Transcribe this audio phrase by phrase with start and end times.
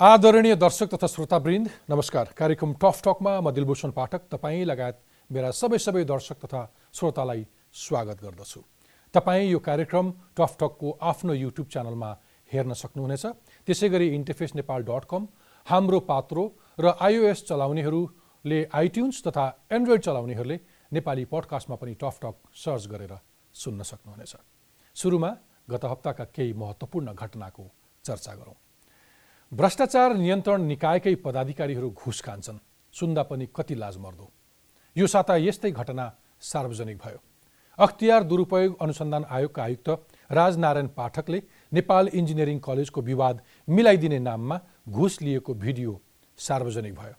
[0.00, 4.94] आदरणीय दर्शक तथा श्रोतावृन्द नमस्कार। कार्यक्रम टफ टकमा म दिलभूषण पाठक तपाईँ लगायत
[5.30, 6.60] मेरा सबै सबै दर्शक तथा
[6.94, 7.42] श्रोतालाई
[7.74, 8.60] स्वागत गर्दछु।
[9.14, 12.10] तपाईँ यो कार्यक्रम टफ टकको आफ्नो युट्युब च्यानलमा
[12.50, 13.26] हेर्न सक्नुहुनेछ।
[13.66, 15.26] त्यसै गरी इन्टरफेस नेपाल डट कम
[15.66, 16.44] हाम्रो पात्रो
[16.78, 20.60] र आइओएस चलाउनेहरूले आइट्युन्स तथा एन्ड्रोइड चलाउनेहरूले
[20.92, 23.18] नेपाली पडकास्टमा पनि टफ टक सर्च गरेर
[23.54, 24.32] सुन्न सक्नुहुनेछ।
[24.96, 25.30] सुरुमा
[25.66, 27.70] गत हप्ताका केही महत्त्वपूर्ण घटनाको
[28.04, 28.58] चर्चा गरौँ।
[29.52, 32.58] भ्रष्टाचार नियन्त्रण निकायकै पदाधिकारीहरू घुस खान्छन्।
[32.94, 34.30] सुन्दा पनि कति लाज मर्दो।
[34.96, 36.04] यो साता यस्तै घटना
[36.42, 37.18] सार्वजनिक भयो।
[37.78, 39.88] अख्तियार दुरुपयोग अनुसन्धान आयोगका आयुक्त
[40.30, 46.00] राजनारायण पाठकले नेपाल इन्जिनियरिङ कलेजको विवाद मिलाइदिने नाममा घुस लिएको भिडियो
[46.38, 47.14] सार्वजनिक भयो।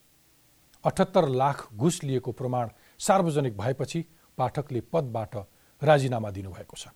[0.83, 4.05] अठहत्तर लाख घुस लिएको प्रमाण सार्वजनिक भएपछि
[4.37, 5.35] पाठकले पदबाट
[5.81, 6.87] राजीनामा दिनुभएको छ।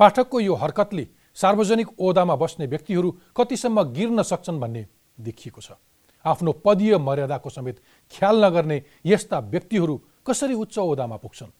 [0.00, 4.86] पाठकको यो हरकतले सार्वजनिक ओदामा बस्ने व्यक्तिहरू कतिसम्म गिर्न सक्छन् भन्ने
[5.18, 5.72] देखिएको छ।
[6.24, 7.80] आफ्नो पदीय मर्यादाको समेत
[8.12, 9.94] ख्याल नगर्ने यस्ता व्यक्तिहरू
[10.26, 11.50] कसरी उच्च ओदामा पुग्छन्?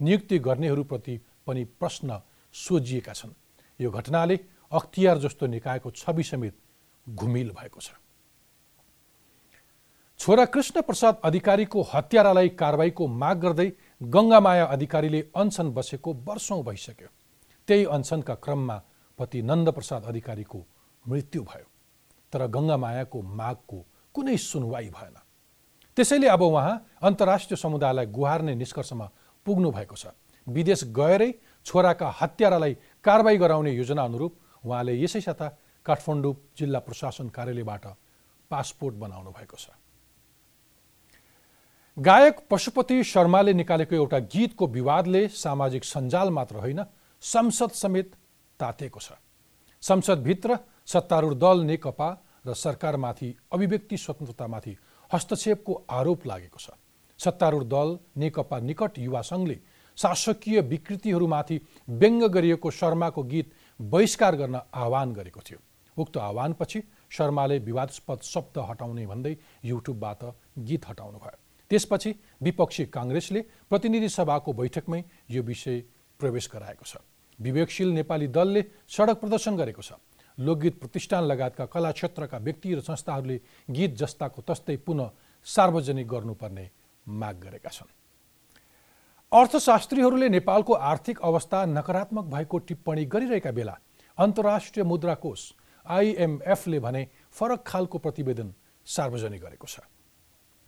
[0.00, 2.20] नियुक्ति गर्नेहरूप्रति पनि प्रश्न
[2.54, 3.32] सोझिएका छन्।
[3.80, 4.38] यो घटनाले
[4.72, 6.54] अख्तियार जस्तो निकायको छवि समेत
[7.06, 7.90] घुमिल भएको छ।
[10.20, 17.08] छोरा कृष्ण प्रसाद अधिकारीको हत्यारालाई कारवाहीको माग गर्दै गङ्गामाया अधिकारीले अनसन बसेको वर्षौँ भइसक्यो।
[17.68, 18.76] त्यही अनसनका क्रममा
[19.18, 20.64] पति नन्दप्रसाद अधिकारीको
[21.04, 21.66] मृत्यु भयो
[22.32, 23.78] तर गङ्गामायाको मागको
[24.14, 25.16] कुनै सुनवाई भएन।
[25.96, 29.10] त्यसैले अब उहाँ अन्तर्राष्ट्रिय समुदायलाई गुहार्ने निष्कर्षमा
[29.46, 30.06] पुग्नु भएको छ।
[30.46, 31.30] विदेश गएरै
[31.66, 32.74] छोराका हत्यारालाई
[33.04, 34.32] कारवाही गराउने योजना अनुरूप
[34.64, 35.48] उहाँले यसै साता
[35.86, 37.84] काठमाडौँ जिल्ला प्रशासन कार्यालयबाट
[38.50, 39.70] पासपोर्ट बनाउनु भएको छ।
[41.96, 46.84] गायक पशुपति शर्माले निकालेको एउटा गीतको विवादले सामाजिक सञ्जाल मात्र होइन
[47.22, 48.10] संसद समेत
[48.60, 49.12] तातेको छ।
[49.82, 52.08] संसदभित्र सत्तारूढ दल नेकपा
[52.46, 54.76] र सरकारमाथि अभिव्यक्ति स्वतन्त्रतामाथि
[55.10, 56.70] हस्तक्षेपको आरोप लागेको छ।
[57.20, 59.58] सत्तारूढ दल नेकपा निकट युवा सङ्घले
[59.98, 65.58] शासकीय विकृतिहरूमाथि व्यङ्ग गरिएको शर्माको गीत बहिष्कार गर्न आह्वान गरेको थियो।
[65.96, 70.22] उक्त आह्वानपछि शर्माले विवादास्पद शब्द हटाउने भन्दै युट्युबबाट
[70.66, 71.38] गीत हटाउनु भयो
[71.70, 72.10] त्यसपछि
[72.42, 75.80] विपक्षी काङ्ग्रेसले प्रतिनिधि सभाको बैठकमै यो विषय
[76.20, 76.96] प्रवेश गराएको छ।
[77.38, 79.92] विवेकशील नेपाली दलले सडक प्रदर्शन गरेको छ।
[80.38, 83.36] लोकगीत प्रतिष्ठान लगायतका कला क्षेत्रका व्यक्ति र संस्थाहरूले
[83.70, 85.10] गीत जस्ताको तस्तै पुनः
[85.46, 86.70] सार्वजनिक गर्नुपर्ने
[87.06, 87.90] माग गरेका छन्।
[89.32, 93.74] अर्थशास्त्रीहरूले नेपालको आर्थिक अवस्था नकारात्मक भएको टिप्पणी गरिरहेका बेला
[94.18, 95.40] अन्तर्राष्ट्रिय मुद्रा कोष
[95.86, 98.54] आइएमएफले भने फरक खालको प्रतिवेदन
[98.86, 99.80] सार्वजनिक गरेको छ।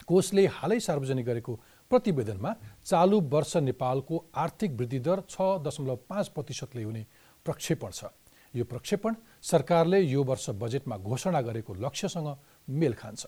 [0.07, 1.53] कोषले हालै सार्वजनिक गरेको
[1.91, 2.55] प्रतिवेदनमा
[2.85, 7.07] चालु वर्ष नेपालको आर्थिक वृद्धि दर छ दशमलव पाँच प्रतिशतले हुने
[7.47, 8.05] प्रक्षेपण छ।
[8.55, 12.29] यो प्रक्षेपण सरकारले यो वर्ष बजेटमा घोषणा गरेको लक्ष्यसँग
[12.69, 13.27] मेल खान्छ।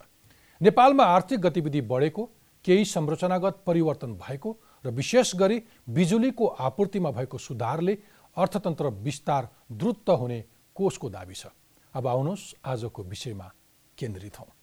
[0.60, 2.24] नेपालमा आर्थिक गतिविधि बढेको
[2.64, 4.50] केही संरचनागत परिवर्तन भएको
[4.84, 7.98] र विशेष गरी बिजुलीको आपूर्तिमा भएको सुधारले
[8.36, 10.44] अर्थतन्त्र विस्तार द्रुत हुने
[10.76, 11.46] कोषको दावी छ।
[11.94, 13.50] अब आउनुहोस् आजको विषयमा
[13.98, 14.57] केन्द्रित हौँ।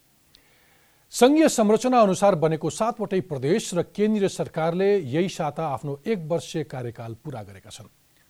[1.16, 7.14] सङ्घीय संरचना अनुसार बनेको सातवटै प्रदेश र केन्द्रीय सरकारले यही साता आफ्नो एक वर्षीय कार्यकाल
[7.24, 7.88] पुरा गरेका छन्।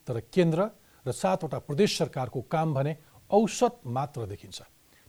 [0.08, 0.70] तर केन्द्र
[1.06, 2.96] र सातवटा प्रदेश सरकारको काम भने
[3.30, 4.62] औसत मात्र देखिन्छ।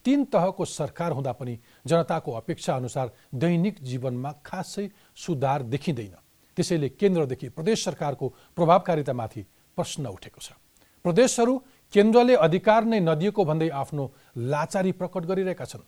[0.04, 6.16] तीन तहको सरकार हुँदा पनि जनताको अपेक्षा अनुसार दैनिक जीवनमा खासै सुधार देखिँदैन।
[6.56, 8.26] त्यसैले केन्द्रदेखि प्रदेश सरकारको
[8.56, 9.42] प्रभावकारितामाथि
[9.76, 10.56] प्रश्न उठेको छ।
[11.04, 11.54] प्रदेशहरू
[11.92, 14.04] केन्द्रले अधिकार नै नदिएको भन्दै आफ्नो
[14.48, 15.84] लाचारी प्रकट गरिरहेका छन्।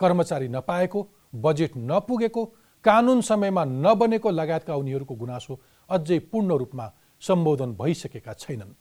[0.00, 1.00] कर्मचारी नपाएको
[1.32, 2.44] बजेट नपुगेको
[2.84, 5.60] कानुन समयमा नबनेको लगायतका उनीहरूको गुनासो
[5.90, 6.86] अझै पूर्ण रूपमा
[7.22, 8.72] सम्बोधन भइसकेका छैनन्।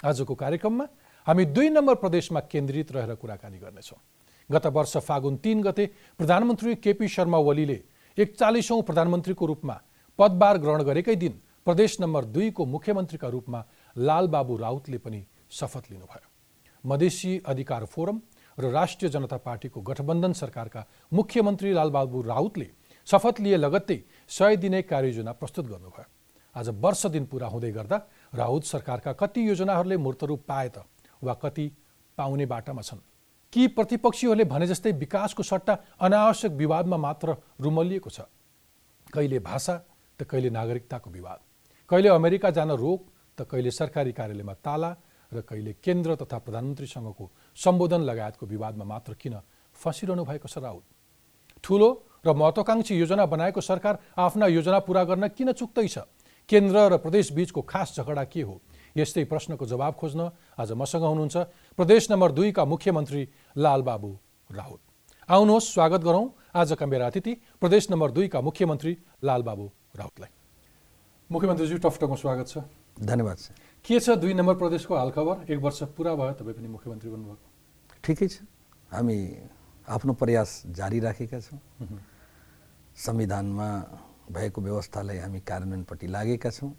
[0.00, 0.86] आजको कार्यक्रममा
[1.26, 3.98] हामी दुई नम्बर प्रदेशमा केन्द्रित रहेर कुराकानी गर्नेछौँ।
[4.50, 5.86] गत वर्ष फागुन तिन गते
[6.18, 7.78] प्रधानमन्त्री केपी शर्मा ओलीले
[8.18, 9.76] एकचालिसौँ प्रधानमन्त्रीको रूपमा
[10.18, 11.34] पदभार ग्रहण गरेकै दिन
[11.66, 13.60] प्रदेश नम्बर दुईको मुख्यमन्त्रीका रूपमा
[13.96, 15.20] लालबाबु राउतले पनि
[15.50, 16.28] शपथ लिनुभयो।
[16.84, 18.20] मधेसी अधिकार फोरम
[18.60, 22.70] र राष्ट्रिय जनता पार्टीको गठबन्धन सरकारका मुख्यमन्त्री लालबाबु राउतले
[23.06, 23.98] शपथ लिए लगत्तै
[24.28, 26.04] सय दिने कार्ययोजना प्रस्तुत गर्नुभयो।
[26.56, 27.96] आज वर्ष दिन पुरा हुँदै गर्दा
[28.34, 30.84] राउत सरकारका कति योजनाहरूले मूर्तरूप पाए त
[31.22, 31.66] वा कति
[32.18, 32.98] पाउने बाटामा छन्?
[33.52, 38.20] कि प्रतिपक्षीहरूले भने जस्तै विकासको सट्टा अनावश्यक विवादमा मात्र रुमलिएको छ?
[39.12, 39.74] कहिले भाषा
[40.18, 41.38] त कहिले नागरिकताको विवाद।
[41.90, 43.00] कहिले अमेरिका जान रोक
[43.38, 44.90] त कहिले सरकारी कार्यालयमा ताला
[45.32, 47.30] र कहिले केन्द्र तथा प्रधानमन्त्रीसँगको
[47.60, 49.34] सम्बोधन लगायतको विवादमा मात्र किन
[49.76, 50.84] फसिरहनु भएको छ राउत
[51.64, 51.88] ठुलो
[52.26, 55.96] र महत्त्वकाङ्क्षी योजना बनाएको सरकार आफ्ना योजना पुरा गर्न किन चुक्दैछ
[56.48, 58.60] केन्द्र र प्रदेश बीचको खास झगडा के हो?
[58.96, 60.20] यस्तै प्रश्नको जवाब खोज्न
[60.58, 61.36] आज मसँग हुनुहुन्छ
[61.78, 63.22] प्रदेश नम्बर दुईका मुख्यमन्त्री
[63.56, 64.10] लालबाबु
[64.50, 64.80] राउत
[65.28, 68.92] आउनुहोस् स्वागत गरौँ आजका मेरा अतिथि प्रदेश नम्बर दुईका मुख्यमन्त्री
[69.24, 69.66] लालबाबु
[69.96, 70.32] राउतलाई
[71.30, 72.58] मुख्यमन्त्रीज्यू टफटकमा स्वागत छ।
[72.98, 73.38] धन्यवाद
[73.84, 75.36] के छ दुई नम्बर प्रदेशको हालखबर?
[75.52, 77.49] एक वर्ष पुरा भयो तपाईँ पनि मुख्यमन्त्री बन्नुभएको।
[78.04, 78.42] ठिकै छ।
[78.90, 79.18] हामी
[79.88, 81.58] आफ्नो प्रयास जारी राखेका छौँ।
[82.96, 83.68] संविधानमा
[84.32, 86.72] भएको व्यवस्थालाई हामी कार्यान्वयनपट्टि लागेका छौँ।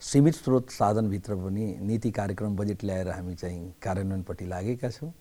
[0.00, 5.12] सीमित स्रोत साधनभित्र पनि नीति कार्यक्रम बजेट ल्याएर हामी चाहिँ कार्यान्वयनपट्टि लागेका छौँ।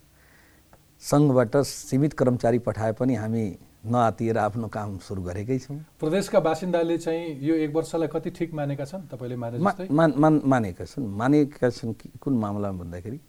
[1.01, 3.43] सङ्घबाट सीमित कर्मचारी पठाए पनि हामी
[3.83, 8.85] नआतिएर आफ्नो काम सुरु गरेकै छौँ। प्रदेशका बासिन्दाले चाहिँ यो एक वर्षलाई कति ठिक मानेका
[8.85, 9.07] छन्?
[9.11, 13.19] तपाईँले माने मान, मान मानेका छन्। मानेका छन् कुन मामलामा भन्दाखेरि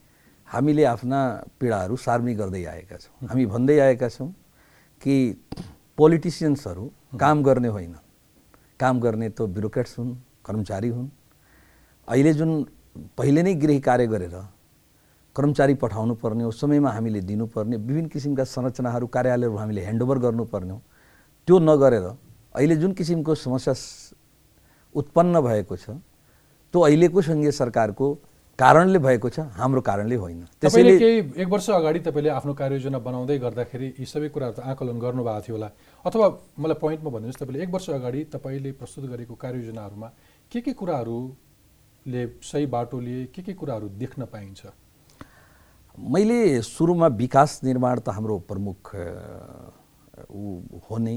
[0.49, 1.20] हामीले आफ्ना
[1.61, 4.31] पीडाहरू सार्वजनिक गर्दै आएका छौँ। हामी भन्दै आएका छौँ
[5.02, 5.14] कि
[5.99, 6.85] पोलिटिसियन्सहरू
[7.20, 7.94] काम गर्ने होइन।
[8.81, 10.14] काम गर्ने त ब्युरोक्रेट्स हुन्
[10.46, 11.08] कर्मचारी हुन्।
[12.08, 12.50] अहिले जुन
[13.19, 14.37] पहिले नै गृह कार्य गरेर
[15.37, 20.81] कर्मचारी पठाउनु पर्ने हो समयमा हामीले दिनुपर्ने विभिन्न किसिमका संरचनाहरू कार्यालयहरू हामीले ह्यान्डओभर गर्नुपर्ने हो।
[21.49, 22.06] त्यो नगरेर
[22.55, 23.75] अहिले जुन किसिमको समस्या
[24.94, 25.91] उत्पन्न भएको छ
[26.75, 28.06] त्यो अहिलेको सङ्घीय सरकारको
[28.59, 33.39] कारणले भएको छ हाम्रो कारणले होइन। त्यसैले केही एक वर्ष अगाडि तपाईँले आफ्नो कार्ययोजना बनाउँदै
[33.39, 35.69] गर्दाखेरि यी सबै कुराहरू त आकलन गर्नुभएको थियो होला।
[36.05, 36.27] अथवा
[36.62, 40.09] मलाई पोइन्टमा भनिदिनुहोस् तपाईँले एक वर्ष अगाडि तपाईँले प्रस्तुत गरेको कार्ययोजनाहरूमा
[40.53, 44.61] के के कुराहरूले सही बाटो लिए के के कुराहरू देख्न पाइन्छ?
[45.99, 48.95] मैले सुरुमा विकास निर्माण त हाम्रो प्रमुख
[50.15, 51.17] हो नै।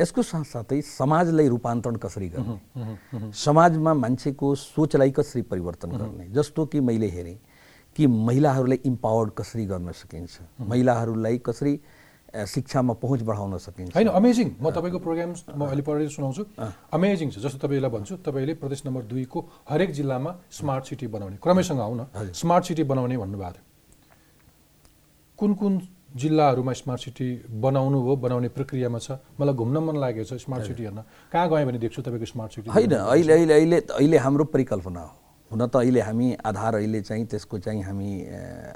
[0.00, 3.30] यसको साथसाथै समाजलाई रूपान्तरण कसरी गर्ने?
[3.30, 6.28] समाजमा मान्छेको सोचलाई कसरी परिवर्तन गर्ने?
[6.34, 7.38] जस्तो कि मैले हेरेँ
[7.96, 10.40] कि महिलाहरूलाई इम्पावर्ड कसरी गर्न सकिन्छ?
[10.60, 11.74] महिलाहरूलाई कसरी
[12.32, 13.92] शिक्षामा पहुँच बढाउन सकिन्छ?
[13.94, 16.42] होइन अमेजिङ म तपाईँको प्रोग्राम म अहिले पढेर सुनाउँछु।
[16.90, 21.80] अमेजिङ छ। जस्तो तपाईँलाई भन्छु तपाईँले प्रदेश नम्बर दुईको हरेक जिल्लामा स्मार्ट सिटी बनाउने। क्रमैसँग
[21.80, 22.00] आउन।
[22.32, 23.64] स्मार्ट सिटी बनाउने भन्नुभएको थियो।
[25.38, 25.72] कुन कुन
[26.16, 30.82] जिल्लाहरूमा स्मार्ट सिटी बनाउनु हो बनाउने प्रक्रियामा छ। मलाई घुम्न मन लागेको छ स्मार्ट सिटी
[30.82, 31.00] हेर्न।
[31.32, 32.70] कहाँ गएँ भने देख्छु तपाईँको स्मार्ट सिटी?
[32.70, 35.12] होइन अहिले अहिले अहिले अहिले हाम्रो परिकल्पना हो।
[35.50, 38.10] हुन त अहिले हामी आधार अहिले चाहिँ त्यसको चाहिँ हामी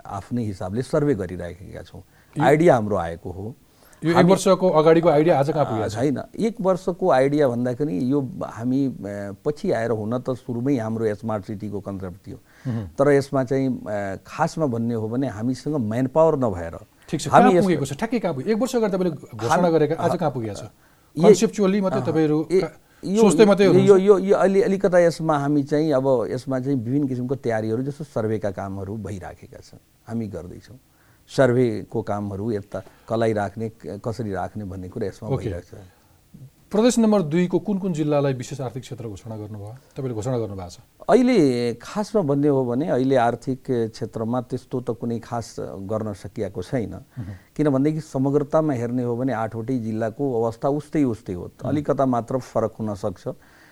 [0.00, 2.03] आफ्नै हिसाबले सर्वे गरिराखेका छौँ।
[2.37, 3.55] आइडिया हाम्रो आएको हो।
[4.03, 8.81] यो एक वर्षको अगाडिको आइडिया आज कहाँ पुगेको छैन। एक वर्षको आइडिया भन्दाखेरि यो हामी
[9.41, 12.39] पछि आएर हुन त सुरुमै हाम्रो स्मार्ट सिटीको कन्सेप्ट थियो।
[12.93, 16.77] तर यसमा चाहिँ खासमा भन्ने हो भने हामीसँग म्यान पावर नभएर
[17.08, 17.93] ठिक छ। हामी पुगेको छ?
[17.94, 20.64] ठ्याक्कै कहाँ पुग्यो एक वर्ष अगाडि तपाईँले घोषणा गरेका आज कहाँ पुगेको छ
[21.17, 22.38] कन्सेप्चुअली मात्रै तपाईँहरू
[23.05, 28.05] यो यो यो अलि अलिकता यसमा हामी चाहिँ अब यसमा चाहिँ विभिन्न किसिमको तयारीहरू जस्तो
[28.05, 30.79] सर्वेका कामहरू भइराखेका छन्। हामी गर्दैछौँ।
[31.31, 33.69] सर्वेको कामहरू यता कलाई राख्ने
[34.03, 35.81] कसरी राख्ने भन्ने कुरा यसमा भइरहेको छ।
[36.76, 39.96] प्रदेश नम्बर दुईको कुन कुन जिल्लालाई विशेष आर्थिक क्षेत्र घोषणा गर्नुभयो?
[39.96, 41.37] तपाईँले घोषणा गर्नुभएको छ। अहिले
[41.81, 43.64] खासमा भन्ने हो भने अहिले आर्थिक
[43.96, 45.56] क्षेत्रमा त्यस्तो त कुनै खास
[45.88, 46.94] गर्न सकिएको छैन।
[47.56, 52.93] किनभनेदेखि समग्रतामा हेर्ने हो भने आठवटै जिल्लाको अवस्था उस्तै उस्तै हो। अलिकता मात्र फरक हुन
[52.93, 53.24] सक्छ।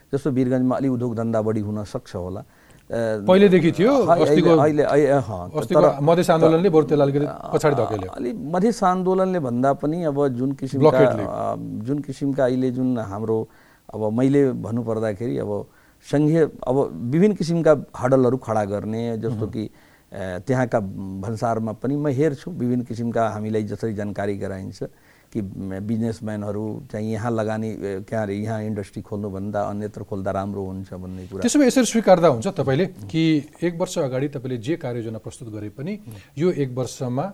[0.08, 2.40] जस्तो वीरगन्जमा अलि उद्योग धन्दा बढी हुन सक्छ होला।
[2.90, 4.84] पहिलेदेखि थियो अहिले
[6.04, 8.10] मधेस आन्दोलनले बरु त्यसलाई अलिकति पछाडि धकेल्यो।
[8.52, 11.04] मधेस आन्दोलनले भन्दा पनि अब जुन किसिमका
[11.86, 13.38] जुन किसिमका अहिले जुन हाम्रो
[13.94, 15.50] अब मैले भन्नुपर्दाखेरि अब
[16.04, 16.76] सङ्घीय अब
[17.12, 19.64] विभिन्न किसिमका हडलहरू खडा गर्ने जस्तो कि
[20.46, 20.78] त्यहाँका
[21.24, 24.82] भन्सारमा पनि म हेर्छु विभिन्न किसिमका हामीलाई जसरी जानकारी गराइन्छ।
[25.34, 27.70] कि बिजनेसम्यानहरू चाहिँ यहाँ लगानी
[28.06, 32.28] के अरे यहाँ इन्डस्ट्री खोल्नुभन्दा अन्यत्र खोल्दा राम्रो हुन्छ भन्ने कुरा। त्यसो भए यसरी स्वीकार्दा
[32.28, 33.22] हुन्छ तपाईँले कि
[33.62, 35.98] एक वर्ष अगाडि तपाईँले जे कार्ययोजना प्रस्तुत गरे पनि
[36.38, 37.24] यो एक वर्षमा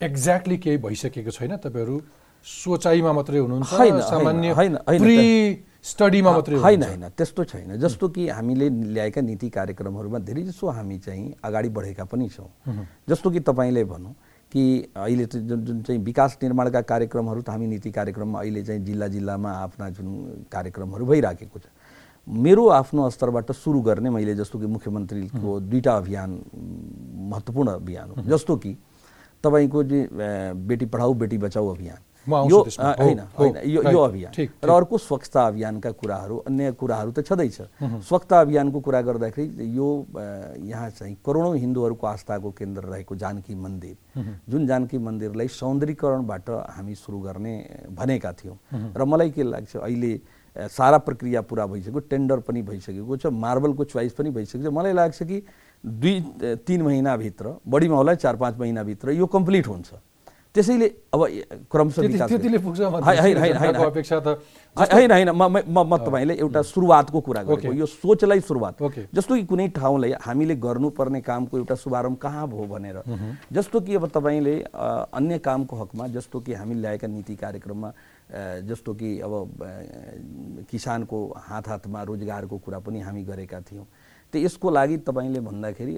[0.00, 1.56] एक्ज्याक्टली केही भइसकेको छैन?
[1.56, 1.96] तपाईँहरू
[2.44, 3.70] सोचाइमा मात्रै हुनुहुन्छ
[4.12, 4.48] सामान्य
[5.82, 10.98] स्टडीमा मात्रै होइन होइन त्यस्तो छैन। जस्तो कि हामीले ल्याएका नीति कार्यक्रमहरूमा धेरै जसो हामी
[10.98, 12.50] चाहिँ अगाडि बढेका पनि छौँ।
[13.08, 14.14] जस्तो कि तपाईँले भनौँ
[14.52, 18.84] कि अहिले चाहिँ जुन जुन चाहिँ विकास निर्माणका कार्यक्रमहरू त हामी नीति कार्यक्रममा अहिले चाहिँ
[18.84, 21.64] जिल्ला जिल्लामा आफ्ना जुन कार्यक्रमहरू भइराखेको छ।
[22.26, 26.30] मेरो आफ्नो स्तरबाट सुरु गर्ने मैले जस्तो कि मुख्यमन्त्रीको दुईवटा अभियान
[27.32, 28.76] महत्त्वपूर्ण अभियान हो। जस्तो कि
[29.44, 29.82] तपाईँको
[30.54, 34.32] बेटी पढाऊ बेटी बचाऊ अभियान। यो होइन होइन यो यो अभियान।
[34.64, 37.58] र अर्को स्वच्छता अभियानका कुराहरू अन्य कुराहरू त छँदैछ।
[38.02, 39.88] स्वच्छता अभियानको कुरा गर्दाखेरि यो
[40.62, 43.96] यहाँ चाहिँ करोडौँ हिन्दूहरूको आस्थाको केन्द्र रहेको जानकी मन्दिर।
[44.48, 47.54] जुन जानकी मन्दिरलाई सौन्दर्यीकरणबाट हामी सुरु गर्ने
[47.90, 48.56] भनेका थियौँ।
[48.96, 50.12] र मलाई के लाग्छ अहिले
[50.52, 55.22] सारा प्रक्रिया पुरा भइसक्यो टेन्डर पनि भइसकेको छ मार्बलको चोइस पनि भइसकेको छ। मलाई लाग्छ
[55.22, 55.42] कि
[55.84, 56.14] दुई
[56.62, 60.11] तिन महिनाभित्र बढीमा होला चार पाँच महिनाभित्र यो कम्प्लिट हुन्छ।
[60.54, 61.20] त्यसैले अब
[61.72, 62.02] क्रमशः
[64.92, 68.82] होइन, होइन, म म- तपाईँले एउटा सुरुवातको कुरा गरेको। यो सोचलाई सुरुवात।
[69.14, 72.96] जस्तो कि कुनै ठाउँलाई हामीले गर्नुपर्ने कामको एउटा शुभारम्भ कहाँ भयो भनेर।
[73.52, 74.54] जस्तो कि अब तपाईँले
[75.12, 77.92] अन्य कामको हकमा जस्तो कि हामी ल्याएका नीति कार्यक्रममा
[78.68, 79.32] जस्तो कि अब
[80.70, 83.86] किसानको हात हातमा रोजगारको कुरा पनि हामी गरेका थियौँ।
[84.32, 85.94] त यसको लागि तपाईँले भन्दाखेरि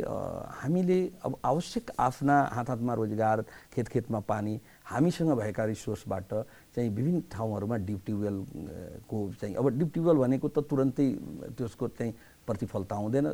[0.61, 3.39] हामीले अब आवश्यक आफ्ना हात हातमा रोजगार
[3.75, 4.55] खेत खेतमा पानी
[4.91, 6.33] हामीसँग भएका रिसोर्सबाट
[6.75, 8.47] चाहिँ विभिन्न ठाउँहरूमा डिप ट्युबवेल अ,
[9.09, 11.09] को चाहिँ अब डिप ट्युबवेल भनेको त तुरन्तै
[11.59, 12.13] त्यसको चाहिँ
[12.47, 13.27] प्रतिफल त आउँदैन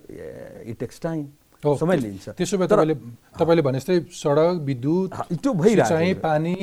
[0.69, 1.25] इट टेक्स टाइम।
[1.61, 2.95] समय लिन्छ। त्यसो भए तपाईँले
[3.37, 6.55] तपाईँले भने जस्तै सडक विद्युत त्यो भइरहेको छ। पानी।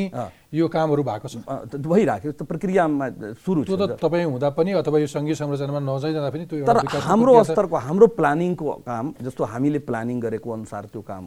[0.47, 3.05] यो कामहरू भएको छ। अ, त भइराख्यो त प्रक्रियामा
[3.45, 7.33] सुरु त्यो त तपाईँ हुँदा पनि अथवा यो सङ्घीय संरचनामा नजाइँदा पनि त्यो तर हाम्रो
[7.43, 11.23] स्तरको हाम्रो प्लानिङको काम जस्तो हामीले प्लानिङ गरेको अनुसार त्यो काम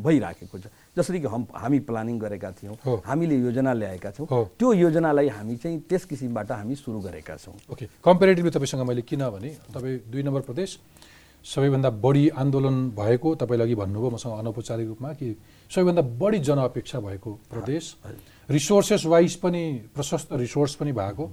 [0.00, 0.64] भइराखेको छ।
[0.96, 1.44] जसरी कि हम
[1.90, 4.26] प्लानिङ गरेका थियौँ। हामीले योजना ल्याएका छौँ।
[4.58, 9.22] त्यो योजनालाई हामी चाहिँ त्यस किसिमबाट हामी सुरु गरेका छौँ। ओके। कम्पेरिटिभली तपाईँसँग मैले किन
[9.28, 10.78] भने तपाईँ दुई नम्बर प्रदेश
[11.44, 15.28] सबैभन्दा बढी आन्दोलन भएको तपाईँले अघि भन्नुभयो मसँग अनौपचारिक रूपमा कि
[15.70, 17.84] सबैभन्दा बढी जनअपेक्षा भएको प्रदेश।
[18.48, 21.24] रिसोर्सेस वाइज पनि प्रशस्त रिसोर्स पनि भएको।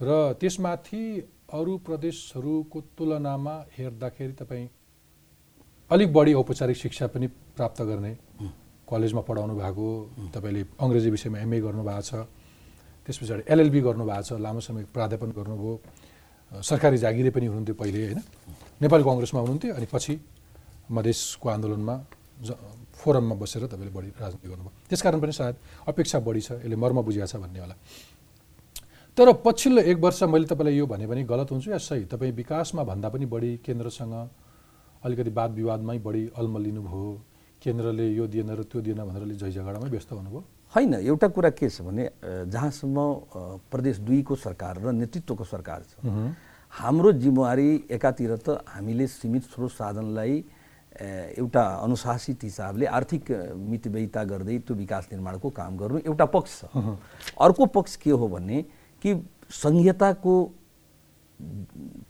[0.00, 1.04] र त्यसमाथि
[1.52, 4.68] अरू प्रदेशहरूको तुलनामा हेर्दाखेरि तपाईँ
[5.90, 7.26] अलिक बढी औपचारिक शिक्षा पनि
[7.56, 8.12] प्राप्त गर्ने
[8.88, 9.86] कलेजमा पढाउनु भएको
[10.34, 12.12] तपाईँले अङ्ग्रेजी विषयमा एमए गर्नुभएको छ।
[13.04, 15.72] त्यस पछाडि एलएलबी गर्नुभएको छ लामो समय प्राध्यापन गर्नुभयो।
[16.52, 18.20] सरकारी जागिरे पनि हुनुहुन्थ्यो पहिले होइन।
[18.82, 20.14] नेपाली कङ्ग्रेसमा हुनुहुन्थ्यो अनि पछि
[20.90, 21.94] मधेसको आन्दोलनमा
[22.98, 27.26] फोरममा बसेर तपाईँले बढी राजनीति गर्नुभयो। त्यसकारण पनि सायद अपेक्षा बढी छ यसले मर्म बुझिया
[27.26, 27.74] छ भन्ने होला।
[29.16, 32.04] तर पछिल्लो एक वर्ष मैले तपाईँलाई यो भने पनि गलत हुन्छु या सही?
[32.10, 34.14] तपाईँ विकासमा भन्दा पनि बढी केन्द्रसँग
[35.02, 37.06] अलिकति वाद विवादमै बढी अल्मलिनु भयो
[37.62, 40.40] केन्द्रले यो दिएन र त्यो दिएन भनेर अलिक झैझगडामै व्यस्त हुनुभयो।
[40.74, 42.04] होइन एउटा कुरा के छ भने
[42.50, 42.98] जहाँसम्म
[43.70, 45.92] प्रदेश दुईको सरकार र नेतृत्वको सरकार छ
[46.72, 50.34] हाम्रो जिम्मेवारी एकातिर त हामीले सीमित स्रोत साधनलाई
[51.36, 53.24] एउटा अनुशासित हिसाबले आर्थिक
[53.70, 56.96] मितव्ययिता गर्दै त्यो विकास निर्माणको काम गर्नु एउटा पक्ष छ।
[57.44, 58.62] अर्को पक्ष के हो भने
[59.02, 59.10] कि
[59.52, 60.34] संहिताको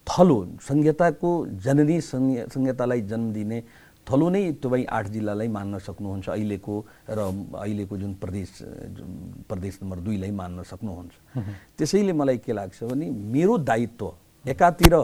[0.07, 1.29] थलो संहिताको
[1.63, 3.59] जननी संहि- संहितालाई जन्म दिने
[4.07, 6.75] थलो नै तपाईँ आठ जिल्लालाई मान्न सक्नुहुन्छ अहिलेको
[7.09, 7.19] र
[7.59, 8.49] अहिलेको जुन प्रदेश
[9.47, 11.13] प्रदेश नम्बर दुईलाई मान्न सक्नुहुन्छ।
[11.77, 14.95] त्यसैले मलाई के लाग्छ भने मेरो दायित्व एकातिर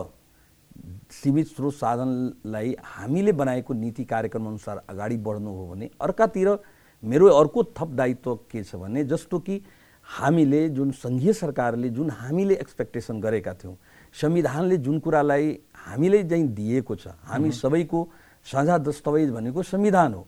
[1.12, 6.58] सीमित स्रोत साधनलाई हामीले बनाएको नीति कार्यक्रम अनुसार अगाडि बढ्नु हो भने अर्कातिर
[7.04, 9.62] मेरो अर्को थप दायित्व के छ भने जस्तो कि
[10.06, 13.76] हामीले जुन सङ्घीय सरकारले जुन हामीले एक्सपेक्टेसन गरेका थियौँ
[14.22, 18.08] संविधानले जुन कुरालाई हामीले चाहिँ दिएको छ हामी सबैको
[18.46, 20.28] साझा दस्तावेज भनेको संविधान हो।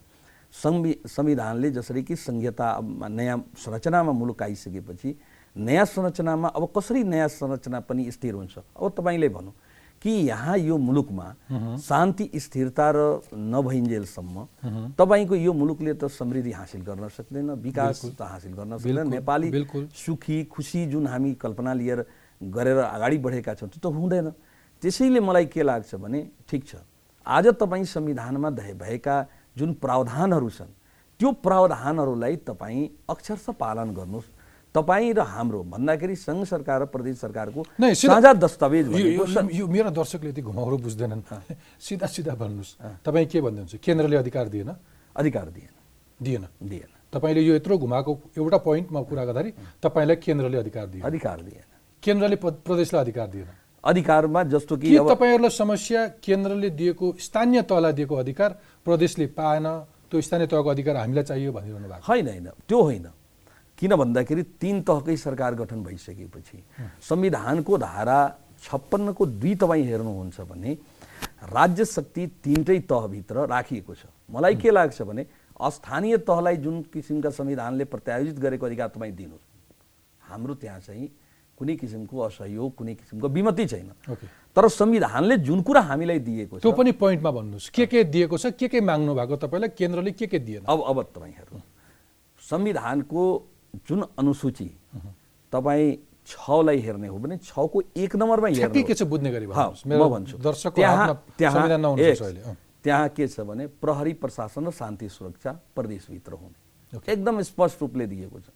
[0.53, 5.15] संवि संविधानले जसरी कि संहितामा नयाँ संरचनामा मुलुक आइसकेपछि
[5.55, 8.57] नयाँ संरचनामा अब कसरी नयाँ संरचना पनि स्थिर हुन्छ?
[8.57, 9.53] अब तपाईँले भनौँ
[10.01, 11.25] कि यहाँ यो मुलुकमा
[11.77, 14.45] शान्ति स्थिरता र नभइन्जेलसम्म
[14.97, 19.51] तपाईँको यो मुलुकले त समृद्धि हासिल गर्न सक्दैन विकास त हासिल गर्न सक्दैन। नेपाली।
[19.93, 22.05] सुखी खुसी जुन हामी कल्पना लिएर
[22.41, 24.33] गरेर अगाडि बढेका छौँ त्यो त हुँदैन।
[24.81, 26.75] त्यसैले मलाई के लाग्छ भने ठिक छ।
[27.21, 29.15] आज तपाईँ संविधानमा भएका
[29.57, 30.73] जुन प्रावधानहरू छन्
[31.19, 34.40] त्यो प्रावधानहरूलाई तपाईँ अक्षरशः पालन गर्नुहोस्।
[34.75, 37.61] तपाईँ र हाम्रो भन्दाखेरि सङ्घ सरकार र प्रदेश सरकारको
[38.07, 41.21] साझा दस्तावेज यो- यो मेरा दर्शकले यति घुमाउरो बुझ्दैनन्।
[41.81, 42.71] सिधा सिधा भन्नुहोस्।
[43.05, 44.69] तपाईँ के भन्नुहुन्छ केन्द्रले अधिकार दिएन?
[45.15, 45.73] अधिकार दिएन।
[46.21, 49.51] दिएन। दिएन। तपाईँले यो यत्रो घुमाएको एउटा पोइन्टमा कुरा गर्दाखेरि
[49.83, 51.63] तपाईँलाई केन्द्रले अधिकार दियो अधिकार दिएन।
[52.03, 53.47] केन्द्रले प्र- प्रदेशलाई अधिकार दिएन।
[53.83, 58.49] अधिकारमा जस्तो कि तपाईँहरूलाई समस्या केन्द्रले दिएको स्थानीय तहलाई दिएको अधिकार
[58.85, 59.65] प्रदेशले पाएन?
[60.11, 63.05] त्यो स्थानीय तहको अधिकार हामीलाई चाहियो भनिरहनु भएको होइन होइन। त्यो होइन।
[63.81, 66.63] किन भन्दाखेरि तिन तहकै सरकार गठन भइसकेपछि
[67.01, 68.17] संविधानको धारा
[68.63, 70.77] छप्पन्नको दुई तपाईँ हेर्नुहुन्छ भने
[71.49, 75.25] राज्य शक्ति तिनटै तहभित्र राखिएको छ। मलाई के लाग्छ भने
[75.57, 79.45] स्थानीय तहलाई जुन किसिमका संविधानले प्रत्यायोजित गरेको अधिकार तपाईँ दिनुहोस्।
[80.21, 81.09] हाम्रो त्यहाँ चाहिँ
[81.57, 83.89] कुनै किसिमको असहयोग कुनै किसिमको विमति छैन।
[84.55, 88.53] तर संविधानले जुन कुरा हामीलाई दिएको छ त्यो पनि पोइन्टमा भन्नुहोस्। के के दिएको छ
[88.53, 90.63] के के माग्नु भएको तपाईँलाई केन्द्रले के के दिएन?
[90.69, 91.61] अब अब तपाईँ हेर्नु
[92.43, 93.21] संविधानको
[93.87, 94.69] जुन अनुसूची
[95.53, 95.97] तपाईँ
[96.27, 99.85] छलाई हेर्ने हो भने छको एक नम्बरमा ठ्याक्कै हेर्नु के छ बुझ्ने गरी हाँ, भन्नुहोस्
[99.85, 100.37] म मेरो भन्छु।
[102.83, 106.57] त्यहाँ के छ भने प्रहरी प्रशासन र शान्ति सुरक्षा प्रदेशभित्र हुने।
[107.07, 108.47] एकदम स्पष्ट रूपले दिएको छ।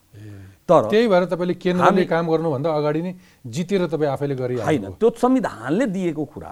[0.69, 3.13] तर त्यही भएर तपाईँले केन्द्रले काम गर्नुभन्दा अगाडि नै
[3.45, 6.51] जितेर तपाईँ आफैले होइन गरिहाल्नु त्यो संविधानले दिएको कुरा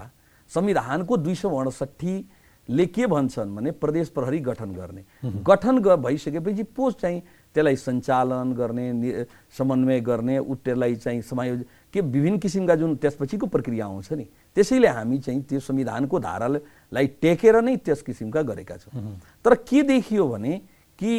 [0.50, 5.02] संविधानको दुई सय अडसट्ठीले के भन्छन् भने प्रदेश प्रहरी गठन गर्ने।
[5.42, 7.22] गठन भइसकेपछि पोस्ट चाहिँ
[7.54, 9.24] त्यसलाई सञ्चालन गर्ने
[9.58, 14.88] समन्वय गर्ने ऊ त्यसलाई चाहिँ समायोजन के विभिन्न किसिमका जुन त्यसपछिको प्रक्रिया आउँछ नि त्यसैले
[14.88, 20.58] हामी चाहिँ त्यो संविधानको धारालाई टेकेर नै त्यस किसिमका गरेका छौँ। तर के देखियो भने
[20.98, 21.12] कि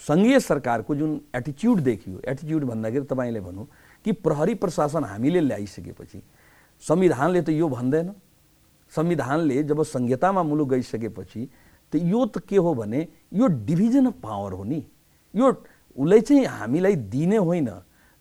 [0.00, 3.66] सङ्घीय सरकारको जुन एटिच्युड देखियो एटिच्युड भन्दाखेरि तपाईँले भनौँ
[4.04, 6.22] कि प्रहरी प्रशासन हामीले ल्याइसकेपछि
[6.82, 8.12] संविधानले त यो भन्दैन।
[8.92, 11.48] संविधानले जब संहितामा मुलुक गइसकेपछि
[11.92, 14.84] त यो त के हो भने यो डिभिजन अफ पावर हो नि।
[15.34, 15.46] यो
[15.96, 17.68] उसले चाहिँ हामीलाई दिने होइन।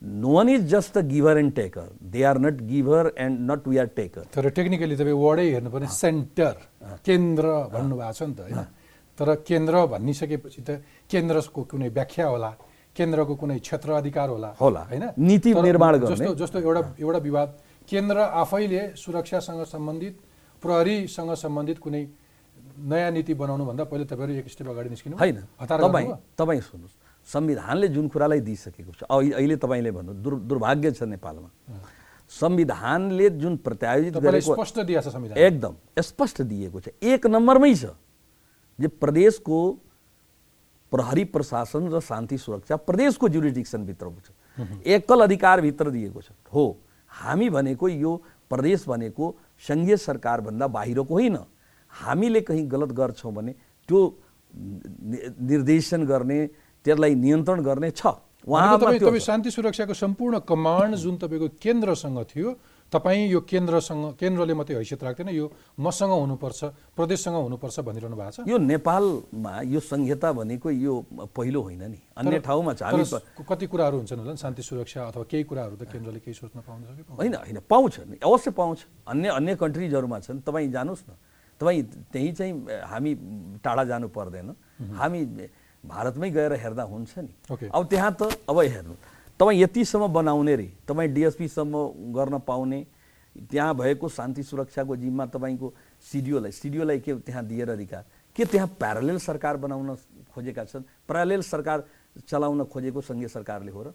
[0.02, 3.78] No one is just the giver and taker they are not giver and not we
[3.78, 6.56] are taker तर टेक्निकली तपाईँ वर्डै हेर्नुपर्ने सेन्टर
[7.06, 8.60] केन्द्र भन्नुभएको छ नि त होइन।
[9.18, 10.70] तर केन्द्र भनिसकेपछि त
[11.10, 12.52] केन्द्रको कुनै व्याख्या होला
[12.96, 15.04] केन्द्रको कुनै क्षेत्र अधिकार होला होला। होइन?
[15.18, 17.50] नीति निर्माण जस्तो जस्तो एउटा एउटा विवाद
[17.90, 20.16] केन्द्र आफैले सुरक्षासँग सम्बन्धित
[20.64, 22.04] प्रहरीसँग सम्बन्धित कुनै
[22.77, 26.96] नयाँ नीति बनाउनुभन्दा पहिले तपाईँहरू एक स्टेप अगाडि निस्किनु। होइन। तपाईँ तपाईँ सुन्नुहोस्।
[27.27, 31.50] संविधानले जुन कुरालाई दिइसकेको छ। अहिले तपाईँले भन्नु दुर् दुर्भाग्य छ नेपालमा।
[32.32, 37.96] संविधानले जुन प्रत्यायोजित गरेको स्पष्ट दिएको छ संविधान। एकदम स्पष्ट दिएको छ। एक नम्बरमै छ
[38.79, 39.58] जे प्रदेशको
[40.91, 44.29] प्रहरी प्रशासन र शान्ति सुरक्षा प्रदेशको जुरिडिक्सनभित्रको छ।
[44.86, 46.65] एकल अधिकारभित्र दिएको छ। हो
[47.12, 48.12] हामी भनेको यो
[48.50, 49.25] प्रदेश भनेको
[49.67, 51.38] सङ्घीय सरकारभन्दा बाहिरको होइन।
[51.96, 53.54] हामीले कहीँ गलत गर्छौँ भने
[53.90, 54.00] त्यो
[54.52, 56.40] निर्देशन गर्ने
[56.86, 58.06] त्यसलाई नियन्त्रण गर्ने छ।
[58.46, 62.50] उहाँ तपाईँ शान्ति सुरक्षाको सम्पूर्ण कमान्ड जुन तपाईँको केन्द्रसँग थियो
[62.94, 65.50] तपाईँ यो केन्द्रसँग केन्द्रले मात्रै हैसियत राख्दैन यो
[65.82, 66.62] मसँग हुनुपर्छ
[66.94, 68.40] प्रदेशसँग हुनुपर्छ भनिरहनु भएको छ?
[68.46, 70.94] यो नेपालमा यो संहिता भनेको यो
[71.34, 73.04] पहिलो होइन नि। अन्य ठाउँमा छ। हामी
[73.42, 77.04] कति कुराहरू हुन्छन् होला शान्ति सुरक्षा अथवा केही कुराहरू त केन्द्रले केही सोच्न पाउँछ कि
[77.18, 78.79] होइन होइन पाउँछ अवश्य पाउँछ।
[79.10, 81.12] अन्य अन्य कन्ट्रिजहरूमा छन्। तपाईँ जानुहोस् न।
[81.59, 83.11] तपाईँ त्यहीँ चाहिँ हामी
[83.63, 84.50] टाढा जानु पर्दैन।
[85.00, 85.22] हामी
[85.83, 87.33] भारतमै गएर हेर्दा हुन्छ नि।
[87.72, 88.96] अब त्यहाँ त अब हेर्नु
[89.39, 91.74] तपाईँ यतिसम्म बनाउने रे तपाईँ डिएसपीसम्म
[92.15, 92.79] गर्न पाउने
[93.35, 98.03] त्यहाँ भएको शान्ति सुरक्षाको जिम्मा तपाईँको सिडिओलाई सिडिओलाई के त्यहाँ दिएर अधिकार?
[98.35, 99.96] के त्यहाँ प्यारालेल सरकार बनाउन
[100.31, 100.83] खोजेका छन्?
[101.07, 101.83] प्यारालेल सरकार
[102.27, 103.94] चलाउन खोजेको सङ्घीय सरकारले हो र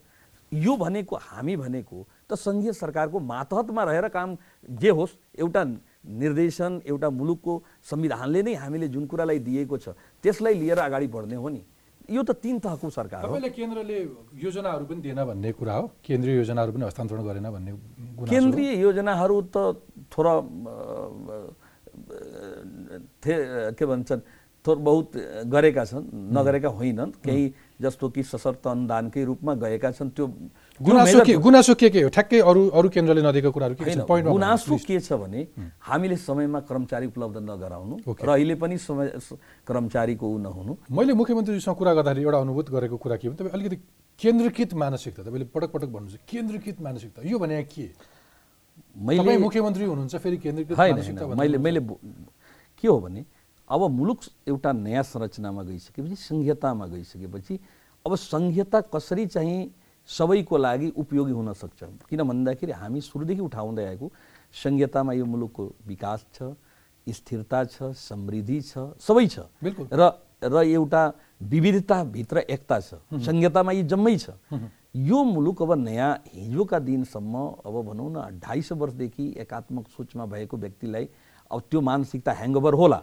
[0.52, 4.36] यो भनेको हामी भनेको त सङ्घीय सरकारको मातहतमा रहेर काम
[4.68, 5.64] जे होस् एउटा
[6.04, 9.88] निर्देशन एउटा मुलुकको संविधानले नै हामीले जुन कुरालाई दिएको छ
[10.24, 11.62] त्यसलाई लिएर अगाडि बढ्ने हो नि।
[12.10, 13.98] यो त तिन तहको सरकार हो। केन्द्रले
[14.42, 15.86] योजनाहरू पनि दिएन भन्ने कुरा हो?
[16.02, 17.72] केन्द्रीय योजनाहरू पनि हस्तान्तरण गरेन भन्ने
[18.26, 19.56] केन्द्रीय योजनाहरू त
[20.10, 20.34] थोडा
[23.78, 24.20] के भन्छन्
[24.64, 25.06] थोर बहुत
[25.46, 26.04] गरेका छन्
[26.36, 27.44] नगरेका होइनन्। केही
[27.80, 30.26] जस्तो कि सशर्त अनुदानकै रूपमा गएका छन् त्यो
[30.80, 34.76] गुनासो के गुनासो के के हो ठ्याक्कै अरू अरू केन्द्रले नदिएको कुराहरू के छ गुनासो
[34.80, 35.40] के छ भने
[35.78, 39.12] हामीले समयमा कर्मचारी उपलब्ध नगराउनु र अहिले पनि समय
[39.68, 43.76] कर्मचारीको ऊ नहुनु मैले मुख्यमन्त्रीसँग कुरा गर्दाखेरि एउटा अनुभूत गरेको कुरा के भने तपाईँ अलिकति
[44.20, 47.84] केन्द्रीकृत मानसिकता तपाईँले पटक पटक भन्नुहुन्छ केन्द्रीकृत मानसिकता यो भने के
[49.04, 51.80] मैले मुख्यमन्त्री हुनुहुन्छ फेरि केन्द्रीकृत मानसिकता मैले मैले
[52.80, 53.24] के हो भने
[53.68, 57.58] अब मुलुक एउटा नयाँ संरचनामा गइसकेपछि संहितामा गइसकेपछि
[58.04, 59.60] अब संहिता कसरी चाहिँ
[60.10, 64.06] सबैको लागि उपयोगी हुन सक्छ। किन भन्दाखेरि हामी सुरुदेखि उठाउँदै आएको
[64.54, 66.54] संहितामा यो मुलुकको विकास छ
[67.06, 69.46] स्थिरता छ समृद्धि छ सबै छ।
[69.92, 70.02] र
[70.40, 71.02] र एउटा
[71.42, 74.30] विविधताभित्र एकता छ। संहितामा यी जम्मै छ।
[74.96, 80.56] यो मुलुक अब नयाँ हिजोका दिनसम्म अब भनौँ न ढाई सय वर्षदेखि एकात्मक सोचमा भएको
[80.56, 81.08] व्यक्तिलाई
[81.50, 83.00] अब त्यो मानसिकता ह्याङ्गओभर होला।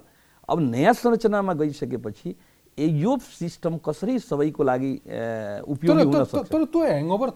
[0.50, 2.36] अब नयाँ संरचनामा गइसकेपछि
[2.78, 4.94] यो सिस्टम कसरी सबैको लागि
[5.66, 6.46] उपयोगी हुन सक्छ?
[6.46, 7.30] तर त्यो ह्याङओभर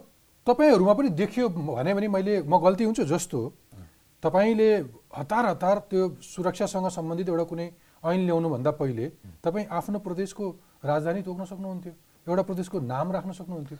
[0.47, 3.39] तपाईँहरूमा पनि देखियो भने भने मैले म गल्ती हुन्छ जस्तो।
[4.23, 4.69] तपाईँले
[5.17, 7.67] हतार हतार त्यो सुरक्षासँग सम्बन्धित एउटा कुनै
[8.06, 9.06] ऐन ल्याउनुभन्दा पहिले
[9.41, 10.45] तपाईँ आफ्नो प्रदेशको
[10.86, 13.77] राजधानी तोक्न सक्नुहुन्थ्यो। एउटा प्रदेशको नाम राख्न सक्नुहुन्थ्यो।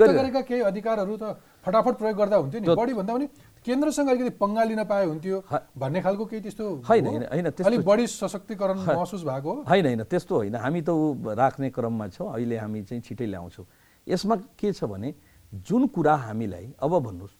[0.00, 3.26] गरेका केही अधिकारहरू त फटाफट प्रयोग गर्दा हुन्थ्यो नि। बढी भन्दा पनि
[3.60, 5.36] केन्द्रसँग अलिकति पङ्गा लिन पाए हुन्थ्यो
[5.76, 10.34] भन्ने खालको केही त्यस्तो होइन होइन अलिक बढी सशक्तिकरण महसुस भएको हो। होइन होइन त्यस्तो
[10.40, 13.66] होइन। हामी त ऊ राख्ने क्रममा छौँ। अहिले हामी चाहिँ छिटै ल्याउँछौँ।
[14.08, 15.12] यसमा के छ भने
[15.52, 17.36] जुन कुरा हामीलाई अब भन्नुहोस्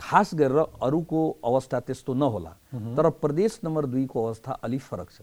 [0.00, 2.52] खास गरेर अरूको अवस्था त्यस्तो नहोला
[2.96, 5.18] तर प्रदेश नम्बर दुईको अवस्था अलिक फरक छ।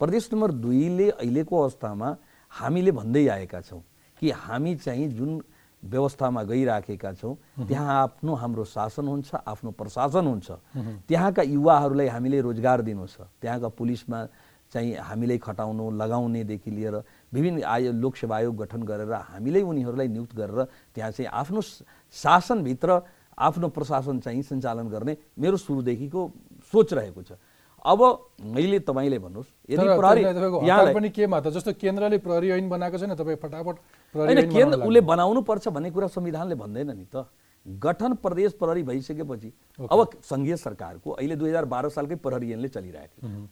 [0.00, 2.08] प्रदेश नम्बर दुईले अहिलेको अवस्थामा
[2.52, 3.82] हामीले भन्दै आएका छौँ
[4.22, 5.40] कि हामी चाहिँ जुन
[5.82, 7.34] व्यवस्थामा गइराखेका छौँ
[7.68, 10.48] त्यहाँ आफ्नो हाम्रो शासन हुन्छ आफ्नो प्रशासन हुन्छ।
[11.08, 14.18] त्यहाँका युवाहरूलाई हामीले रोजगार दिनु छ त्यहाँका पुलिसमा
[14.72, 16.94] चाहिँ हामीलाई खटाउनु लगाउनेदेखि लिएर
[17.32, 20.60] विभिन्न आयो लोकसेवा आयोग गठन गरेर हामीले उनीहरूलाई नियुक्त गरेर
[20.94, 21.60] त्यहाँ चाहिँ आफ्नो
[22.14, 22.90] शासनभित्र
[23.38, 26.20] आफ्नो प्रशासन चाहिँ सञ्चालन गर्ने मेरो सुरुदेखिको
[26.72, 27.32] सोच रहेको छ।
[27.84, 28.00] अब
[28.54, 30.22] मैले तपाईँले भन्नुहोस् यदि प्रहरी
[30.94, 33.76] पनि केमा त जस्तो केन्द्रले प्रहरी ऐन बनाएको छैन तपाईँ फटाफट
[34.14, 37.24] होइन केन्द्र उसले बनाउनु पर्छ भन्ने कुरा संविधानले भन्दैन नि त।
[37.66, 39.52] गठन प्रदेश प्रहरी भइसकेपछि
[39.84, 43.48] अब सङ्घीय सरकारको अहिले दुई हजार बाह्र सालकै प्रहरी ऐनले चलिरहेको छ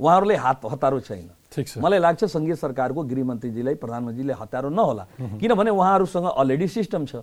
[0.00, 5.04] उहाँहरूले हात हतारो छैन। ठिक छ। मलाई लाग्छ सङ्घीय सरकारको गृहमन्त्रीजीलाई प्रधानमन्त्रीले हतारो नहोला।
[5.38, 7.14] किनभने उहाँहरूसँग अलरेडी सिस्टम छ।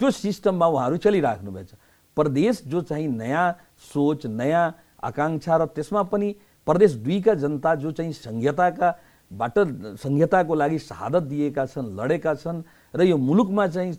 [0.00, 1.74] त्यो सिस्टममा उहाँहरू चलिराख्नु भएको छ
[2.16, 3.46] प्रदेश जो चाहिँ नयाँ
[3.92, 4.64] सोच नयाँ
[5.02, 6.34] आकाङ्क्षा र त्यसमा पनि
[6.66, 8.88] प्रदेश दुईका जनता जो चाहिँ संहिताका
[9.30, 9.58] बाट
[9.98, 12.62] संहिताको लागि शहादत दिएका छन् लडेका छन्
[12.94, 13.92] र यो मुलुकमा चाहिँ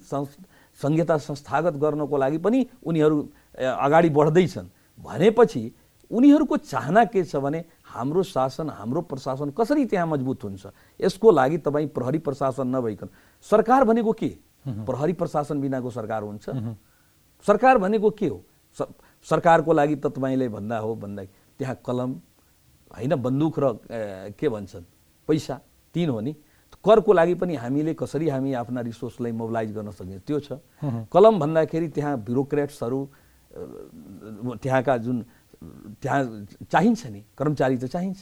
[0.80, 3.18] संहिता संस्थागत गर्नको लागि पनि उनीहरू
[3.58, 4.68] अगाडि बढ्दैछन्।
[5.00, 5.64] भनेपछि
[6.12, 7.64] उनीहरूको चाहना के छ भने
[7.94, 10.66] हाम्रो शासन हाम्रो प्रशासन कसरी त्यहाँ मजबुत हुन्छ?
[11.00, 13.10] यसको लागि तपाईँ प्रहरी प्रशासन नभइकन
[13.46, 14.30] सरकार भनेको के?
[14.66, 16.50] प्रहरी प्रशासन बिनाको सरकार हुन्छ।
[17.46, 18.44] सरकार भनेको के हो?
[19.30, 21.24] सरकारको लागि त तपाईँले भन्दा हो भन्दा
[21.60, 22.12] त्यहाँ कलम
[22.94, 23.66] होइन बन्दुक र
[24.38, 24.86] के भन्छन्
[25.28, 25.56] पैसा
[25.96, 26.34] तिन हो नि।
[26.84, 30.50] करको लागि पनि हामीले कसरी हामी आफ्ना रिसोर्सलाई मोबिलाइज गर्न सकिन्छ त्यो छ।
[31.08, 33.00] कलम भन्दाखेरि त्यहाँ ब्युरोक्रेट्सहरू
[34.60, 35.18] त्यहाँका जुन
[36.02, 36.22] त्यहाँ
[36.68, 38.22] चाहिन्छ नि कर्मचारी त चाहिन्छ।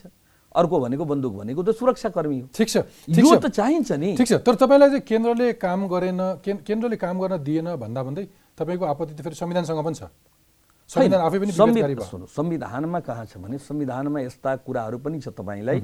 [0.54, 4.34] अर्को भनेको बन्दुक भनेको त सुरक्षाकर्मी हो। ठिक छ यो त चाहिन्छ नि। ठिक छ
[4.46, 8.26] तर तपाईँलाई चाहिँ केन्द्रले काम गरेन केन- केन्द्रले काम गर्न दिएन भन्दा भन्दै
[8.60, 10.04] तपाईँको आपत्ति त फेरि संविधानसँग पनि छ।
[12.28, 15.80] संविधानमा कहाँ छ भने संविधानमा यस्ता कुराहरू पनि छ तपाईँलाई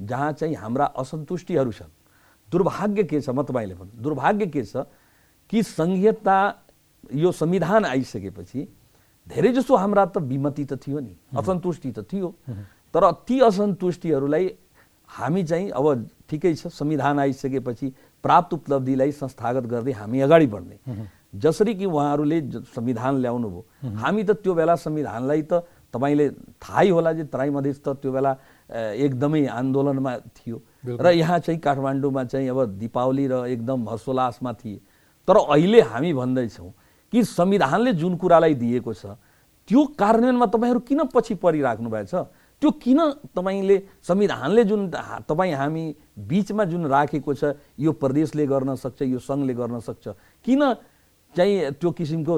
[0.00, 1.92] जहाँ चाहिँ हाम्रा असन्तुष्टिहरू छन्।
[2.48, 4.88] दुर्भाग्य के छ म तपाईँले भन्नु दुर्भाग्य के छ
[5.52, 6.38] कि संहिता
[7.12, 8.60] यो संविधान आइसकेपछि
[9.28, 12.28] धेरै जसो हाम्रा त विमति त थियो नि असन्तुष्टि त थियो।
[12.94, 14.48] तर ती असन्तुष्टिहरूलाई
[15.10, 17.92] हामी चाहिँ अब ठिकै छ संविधान आइसकेपछि
[18.24, 20.76] प्राप्त उपलब्धिलाई संस्थागत गर्दै हामी अगाडि बढ्ने।
[21.34, 22.40] जसरी कि उहाँहरूले
[22.74, 23.62] संविधान ल्याउनु भयो
[23.96, 26.28] हामी त त्यो बेला संविधानलाई त तपाईँले
[26.60, 28.32] थाहै होला जे तराई मधेस त त्यो बेला
[28.96, 34.78] एकदमै आन्दोलनमा थियो। र यहाँ चाहिँ काठमाडौँमा चाहिँ अब दीपावली र एकदम हर्षोल्लासमा थिए।
[35.28, 36.72] तर अहिले हामी भन्दैछौँ
[37.12, 39.16] कि संविधानले जुन कुरालाई दिएको छ
[39.68, 42.24] त्यो कार्यान्वयनमा तपाईँहरू किन पछि परिराख्नु भएको छ
[42.62, 43.00] त्यो किन
[43.38, 44.90] तपाईँले संविधानले जुन
[45.28, 45.84] तपाईँ हामी
[46.28, 50.08] बिचमा जुन राखेको छ यो प्रदेशले गर्न सक्छ यो सङ्घले गर्न सक्छ
[50.44, 50.62] किन
[51.36, 52.34] चाहिँ त्यो किसिमको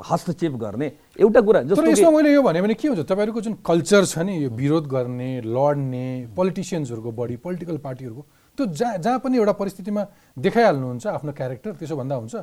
[0.00, 0.88] हस्तक्षेप गर्ने?
[1.20, 4.50] एउटा कुरा जस्तो यसमा मैले यो भने के हुन्छ तपाईँहरूको जुन कल्चर छ नि यो
[4.50, 8.22] विरोध गर्ने लड्ने पोलिटिसियन्सहरूको बढी पोलिटिकल पार्टीहरूको
[8.58, 10.02] त्यो जहाँ जहाँ पनि एउटा परिस्थितिमा
[10.40, 12.34] देखाइहाल्नुहुन्छ आफ्नो क्यारेक्टर त्यसो भन्दा हुन्छ।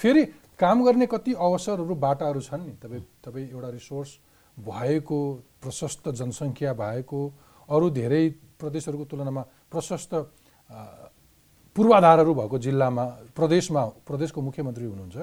[0.00, 0.22] फेरि
[0.56, 4.10] काम गर्ने कति अवसरहरू बाटाहरू छन् नि तपाईँ तपाईँ एउटा रिसोर्स
[4.56, 5.18] भएको
[5.62, 7.20] प्रशस्त जनसङ्ख्या भएको
[7.68, 8.24] अरू धेरै
[8.60, 10.12] प्रदेशहरूको तुलनामा प्रशस्त
[11.76, 13.04] पूर्वाधारहरू भएको जिल्लामा
[13.36, 15.16] प्रदेशमा प्रदेशको मुख्यमन्त्री हुनुहुन्छ।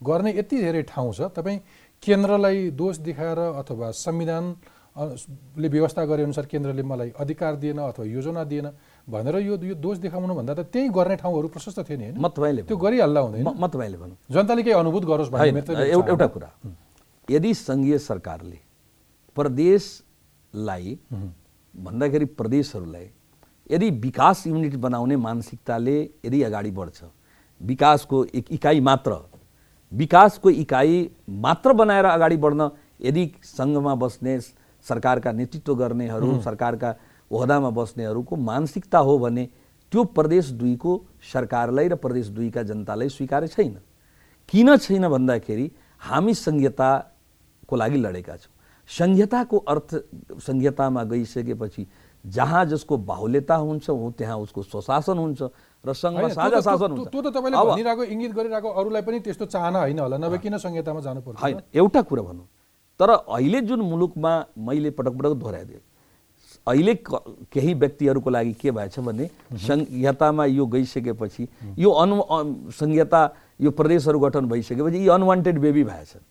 [0.00, 1.58] गर्ने यति धेरै ठाउँ छ तपाईँ
[2.02, 4.44] केन्द्रलाई दोष देखाएर अथवा संविधान
[4.96, 5.04] अ,
[5.58, 8.66] ले व्यवस्था गरे अनुसार केन्द्रले मलाई अधिकार दिएन अथवा योजना दिएन
[9.06, 12.18] भनेर यो यो दोष देखाउनु भन्दा त त्यही गर्ने ठाउँहरू प्रशस्त थियो नि होइन?
[12.18, 16.50] म तपाईँले त्यो गरिहाल्दा हुँदैन। म तपाईँले भनौँ जनताले केही अनुभूत गरोस् एउटा एउटा। कुरा।
[17.28, 18.58] यदि सङ्घीय सरकारले
[19.36, 20.98] प्रदेशलाई
[21.74, 23.08] भन्दाखेरि प्रदेशहरूलाई
[23.70, 27.04] यदि विकास युनिट बनाउने मानसिकताले यदि अगाडि बढ्छ
[27.60, 29.16] विकासको एक इकाइ मात्र
[29.92, 31.10] विकासको इकाइ
[31.46, 32.70] मात्र बनाएर अगाडि बढ्न
[33.02, 34.38] यदि सङ्घमा बस्ने
[34.86, 36.94] सरकारका नेतृत्व गर्नेहरू सरकारका
[37.30, 39.44] ओहदामा बस्नेहरूको मानसिकता हो भने
[39.92, 40.92] त्यो प्रदेश दुईको
[41.32, 43.76] सरकारलाई र प्रदेश दुईका जनतालाई स्वीकार छैन।
[44.48, 45.70] किन छैन भन्दाखेरि
[46.00, 48.53] हामी संहिताको लागि लडेका छौँ।
[48.88, 49.94] संहिताको अर्थ
[50.46, 51.86] संहितामा गइसकेपछि
[52.24, 55.42] जहाँ जसको बाहुल्यता हुन्छ हो त्यहाँ उसको स्वशासन हुन्छ
[55.84, 59.78] र सङ्घमा साझा शासन हुन्छ। त्यो त तपाईँले भनिरहेको इङ्गित गरिरहेको अरूलाई पनि त्यस्तो चाहना
[59.78, 62.46] होइन होला नभए किन संहितामा जानु पर्छ होइन एउटा कुरा भनौँ
[63.00, 65.80] तर अहिले जुन मुलुकमा मैले पटक पटक दोहोऱ्याइदिएँ
[66.66, 66.94] अहिले
[67.52, 69.28] केही व्यक्तिहरूको लागि के भएछ भने
[69.68, 72.16] संहितामा यो गइसकेपछि यो अनु
[72.72, 73.20] संहिता
[73.60, 76.24] यो प्रदेशहरू गठन भइसकेपछि यी अनवान्टेड बेबी भएछन्।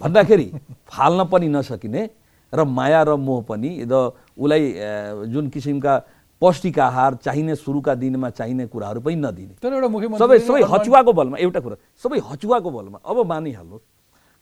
[0.00, 0.46] भन्दाखेरि
[0.88, 2.08] फाल्न पनि नसकिने
[2.52, 3.94] र माया र मोह पनि र
[4.34, 5.94] उसलाई जुन किसिमका
[6.42, 11.12] पौष्टिक आहार चाहिने सुरुका दिनमा चाहिने कुराहरू पनि नदिने। तर एउटा मुख्यमन्त्री सबै सबै हचुवाको
[11.12, 13.84] बलमा एउटा कुरा सबै हचुवाको बलमा। अब मानिहाल्नुहोस्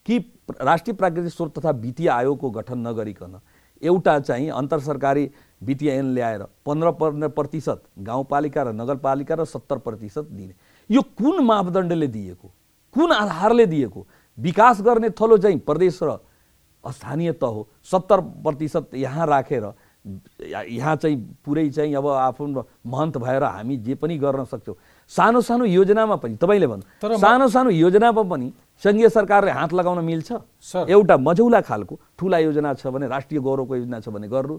[0.07, 0.19] कि
[0.63, 3.35] राष्ट्रिय प्राकृतिक स्रोत तथा वित्तीय आयोगको गठन नगरिकन
[3.83, 5.31] एउटा चाहिँ अन्तर सरकारी
[5.63, 10.55] वित्तीय ऐन ल्याएर पन्ध्र पन्ध्र प्रतिशत गाउँपालिका र नगरपालिका र सत्तर प्रतिशत दिने।
[10.91, 12.47] यो कुन मापदण्डले दिएको?
[12.95, 14.07] कुन आधारले दिएको?
[14.39, 16.19] विकास गर्ने थलो चाहिँ प्रदेश र
[16.85, 19.65] स्थानीय तह हो। सत्तर प्रतिशत यहाँ राखेर
[20.69, 24.75] यहाँ चाहिँ पुरै चाहिँ अब आफ्नो महन्त भएर हामी जे पनि गर्न सक्छौँ।
[25.11, 30.33] सानो सानो योजनामा पनि तपाईँले भन्नु। सानो सानो योजनामा पनि सङ्घीय सरकारले हात लगाउन मिल्छ।
[30.89, 34.59] एउटा मझौला खालको ठुला योजना छ भने राष्ट्रिय गौरवको योजना छ भने गर्नु।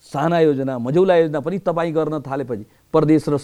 [0.00, 3.36] साना योजना मझौला योजना पनि तपाईँ गर्न थालेपछि प्रदेश र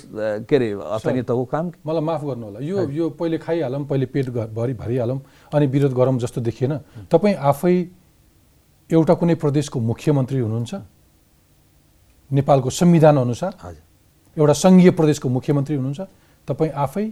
[0.48, 1.64] के अरे स्थानीय तहको काम?
[1.86, 5.20] मलाई माफ गर्नु होला यो यो पहिले खाइहालौँ पहिले पेट भरि भरिहालौँ
[5.52, 6.72] अनि विरोध गरौँ जस्तो देखिएन।
[7.12, 7.74] तपाईँ आफै
[8.90, 10.74] एउटा कुनै प्रदेशको मुख्यमन्त्री हुनुहुन्छ?
[12.30, 13.52] नेपालको संविधान अनुसार?
[13.62, 16.00] हजुर। एउटा सङ्घीय प्रदेशको मुख्यमन्त्री हुनुहुन्छ?
[16.48, 17.06] तपाईँ आफै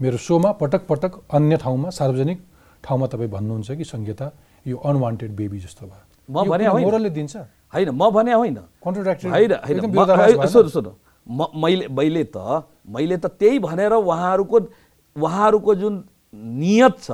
[0.00, 2.38] मेरो सोमा पटक पटक अन्य ठाउँमा सार्वजनिक
[2.84, 4.26] ठाउँमा तपाईँ भन्नुहुन्छ कि संहिता
[4.66, 6.04] यो अनवान्टेड बेबी जस्तो भयो।
[7.10, 7.36] दिन्छ?
[7.74, 8.58] होइन म भने होइन।
[9.30, 9.90] होइन होइन एकदम
[11.26, 12.36] म- मैले मैले त
[12.88, 14.58] मैले त त्यही भनेर उहाँहरूको
[15.16, 15.94] उहाँहरूको जुन
[16.34, 17.10] नियत छ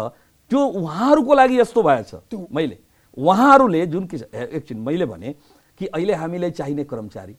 [0.50, 2.10] त्यो उहाँहरूको लागि यस्तो भएछ
[2.52, 2.76] मैले।
[3.16, 5.34] उहाँहरूले जुन ए- एकछिन मैले भने
[5.78, 7.34] कि अहिले हामीलाई चाहिने कर्मचारी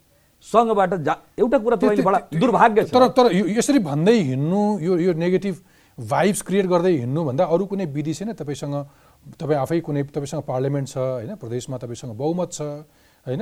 [0.45, 4.97] सङ्घबाट जा एउटा कुरा तपाईँले बडा दुर्भाग्य छ। तर तर यो- यसरी भन्दै हिँड्नु यो
[4.97, 5.55] यो नेगेटिभ
[5.97, 8.33] भाइब्स क्रिएट गर्दै हिँड्नु भन्दा अरू कुनै विधि छैन?
[8.33, 8.75] तपाईँसँग
[9.37, 11.35] तपाईँ आफै कुनै तपाईँसँग पार्लियामेन्ट छ होइन?
[11.35, 12.61] प्रदेशमा तपाईँसँग बहुमत छ।
[13.21, 13.41] होइन?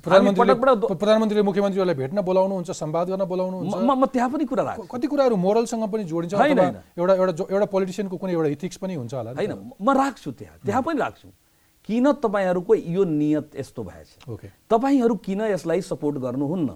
[0.00, 5.84] प्रधानमन्त्रीले मुख्यमन्त्रीहरूलाई भेट्न बोलाउनुहुन्छ संवाद गर्न बोलाउनुहुन्छ। म त्यहाँ पनि कुरा राख्छु कति कुराहरू मोरलसँग
[5.92, 9.30] पनि जोडिन्छ। एउटा एउटा एउटा पोलिटिसियनको कुनै एउटा इथिक्स पनि हुन्छ होला?
[9.36, 11.28] होइन म राख्छु त्यहाँ। त्यहाँ पनि राख्छु।
[11.84, 16.70] किन तपाईँहरूको यो नियत यस्तो भएछ ओके। तपाईँहरू किन यसलाई सपोर्ट गर्नुहुन्न?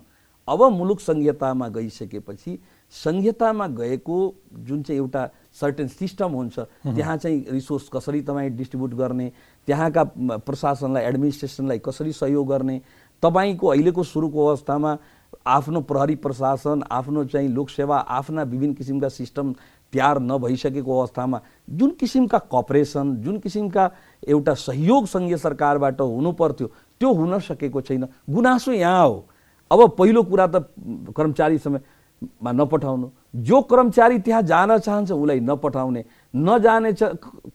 [0.48, 2.52] अब मुलुक सङ्घीयतामा गइसकेपछि
[2.92, 4.18] सङ्घीयतामा गएको
[4.68, 5.22] जुन चाहिँ एउटा
[5.54, 9.30] सर्टेन सिस्टम हुन्छ। त्यहाँ चाहिँ रिसोर्स कसरी तपाईँ डिस्ट्रिब्युट गर्ने
[9.68, 10.02] त्यहाँका
[10.42, 12.80] प्रशासनलाई एडमिनिस्ट्रेसनलाई कसरी सहयोग गर्ने
[13.22, 14.98] तपाईँको अहिलेको सुरुको अवस्थामा
[15.46, 19.52] आफ्नो प्रहरी प्रशासन आफ्नो चाहिँ लोकसेवा आफ्ना विभिन्न किसिमका सिस्टम
[19.92, 21.40] तयार नभइसकेको अवस्थामा
[21.70, 23.90] जुन किसिमका कपरेसन जुन किसिमका
[24.28, 26.66] एउटा सहयोग सङ्घीय सरकारबाट हुनु पर्थ्यो
[27.00, 29.26] त्यो हुन सकेको छैन। गुनासो यहाँ हो।
[29.70, 30.66] अब पहिलो कुरा त
[31.16, 31.58] कर्मचारी
[32.22, 33.08] समयमा नपठाउनु।
[33.42, 36.92] जो कर्मचारी त्यहाँ जान चाहन्छ उसलाई नपठाउने। नजाने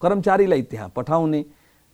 [0.02, 1.45] कर्मचारीलाई त्यहाँ पठाउने।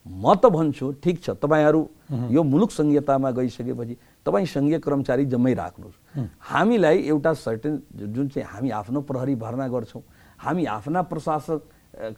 [0.05, 1.81] म त भन्छु ठिक छ तपाईँहरू
[2.29, 5.97] यो मुलुक सङ्घीयतामा गइसकेपछि तपाईँ सङ्घीय कर्मचारी जम्मै राख्नुहोस्।
[6.45, 7.73] हामीलाई एउटा सर्टेन
[8.13, 10.03] जुन चाहिँ हामी आफ्नो प्रहरी भर्ना गर्छौँ
[10.37, 11.59] हामी आफ्ना प्रशासक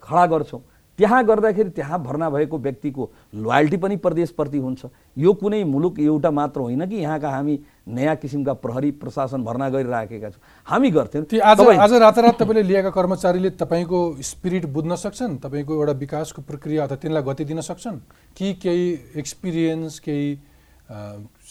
[0.04, 0.62] खडा गर्छौँ।
[0.98, 4.86] त्यहाँ गर्दाखेरि त्यहाँ भर्ना भएको व्यक्तिको लोयल्टी पनि प्रदेशप्रति हुन्छ।
[5.18, 10.30] यो कुनै मुलुक एउटा मात्र होइन कि यहाँका हामी नयाँ किसिमका प्रहरी प्रशासन भर्ना गरिराखेका
[10.30, 15.38] छौँ। हामी गर्थ्यौँ। आज आज रातारात तपाईँले लिएका कर्मचारीले तपाईँको स्पिरिट बुझ्न सक्छन्?
[15.38, 17.98] तपाईँको एउटा विकासको प्रक्रिया अथवा तिनलाई गति दिन सक्छन्?
[18.34, 20.28] कि केही एक्सपिरियन्स केही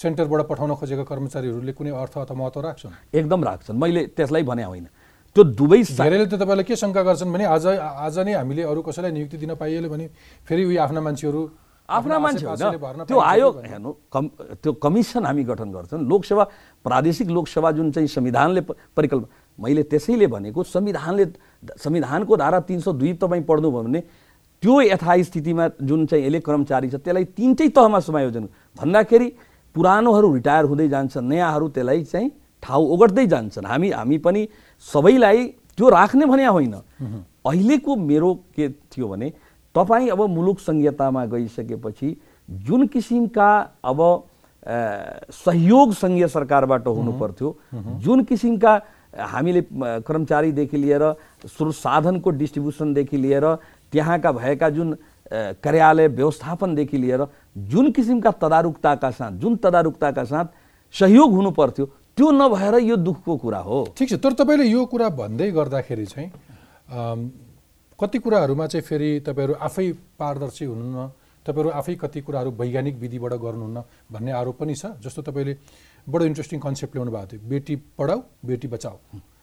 [0.03, 2.93] सेन्टरबाट पठाउन खोजेका कर्मचारीहरूले कुनै अर्थ अथवा महत्त्व राख्छन्?
[3.15, 4.87] एकदम राख्छन्। मैले त्यसलाई भने होइन।
[5.37, 9.13] त्यो दुवै धेरैले त तपाईँलाई के शङ्का गर्छन् भने आज आज नै हामीले अरू कसैलाई
[9.13, 10.07] नियुक्ति दिन पाइएलो भने
[10.49, 11.41] फेरि उयो आफ्ना मान्छेहरू
[11.89, 14.25] आफ्ना मान्छे होइन। त्यो आयोग हेर्नु कम
[14.65, 16.45] त्यो कमिसन हामी गठन गर्छौँ। लोकसेवा
[16.83, 18.61] प्रादेशिक लोकसेवा जुन चाहिँ संविधानले
[18.97, 21.25] परिकल्पना मैले त्यसैले भनेको संविधानले
[21.85, 24.01] संविधानको धारा तिन सौ दुई तपाईँ पढ्नुभयो भने
[24.63, 28.45] त्यो यथास्थितिमा जुन चाहिँ यसले कर्मचारी छ त्यसलाई तिनटै तहमा समायोजन
[28.81, 29.29] भन्दाखेरि
[29.75, 32.31] पुरानोहरू रिटायर हुँदै जान्छन् नयाँहरू त्यसलाई चाहिँ
[32.63, 34.43] ठाउँ ओगट्दै जान्छन्। हामी हामी पनि
[34.85, 35.45] सबैलाई
[35.77, 36.75] त्यो राख्ने भने होइन।
[37.47, 39.33] अहिलेको मेरो के थियो भने
[39.75, 42.17] तपाईँ अब मुलुक सङ्घीयतामा गइसकेपछि
[42.49, 43.49] जुन किसिमका
[43.85, 44.01] अब
[45.33, 47.57] सहयोग सङ्घीय सरकारबाट हुनु पर्थ्यो
[48.03, 48.81] जुन किसिमका
[49.33, 49.63] हामीले
[50.03, 51.03] कर्मचारीदेखि लिएर
[51.47, 53.45] स्रोत साधनको डिस्ट्रिब्युसनदेखि लिएर
[53.93, 54.97] त्यहाँका भएका जुन
[55.63, 57.27] कार्यालय व्यवस्थापनदेखि लिएर
[57.71, 60.47] जुन किसिमका तदारुकताका साथ जुन तदारुकताका साथ
[60.95, 61.87] सहयोग हुनु पर्थ्यो
[62.17, 66.29] त्यो नभएर यो दुःखको कुरा हो। ठिक छ तर तपाईँले यो कुरा भन्दै गर्दाखेरि चाहिँ
[67.99, 71.09] कति कुराहरूमा चाहिँ फेरि तपाईँहरू आफै पारदर्शी हुनुहुन्न
[71.47, 75.55] तपाईँहरू आफै कति कुराहरू वैज्ञानिक विधिबाट गर्नुहुन्न भन्ने आरोप पनि छ जस्तो तपाईँले
[76.07, 78.97] बडो इन्ट्रेस्टिङ कन्सेप्ट ल्याउनु भएको थियो बेटी पढाऊ बेटी बचाऊ।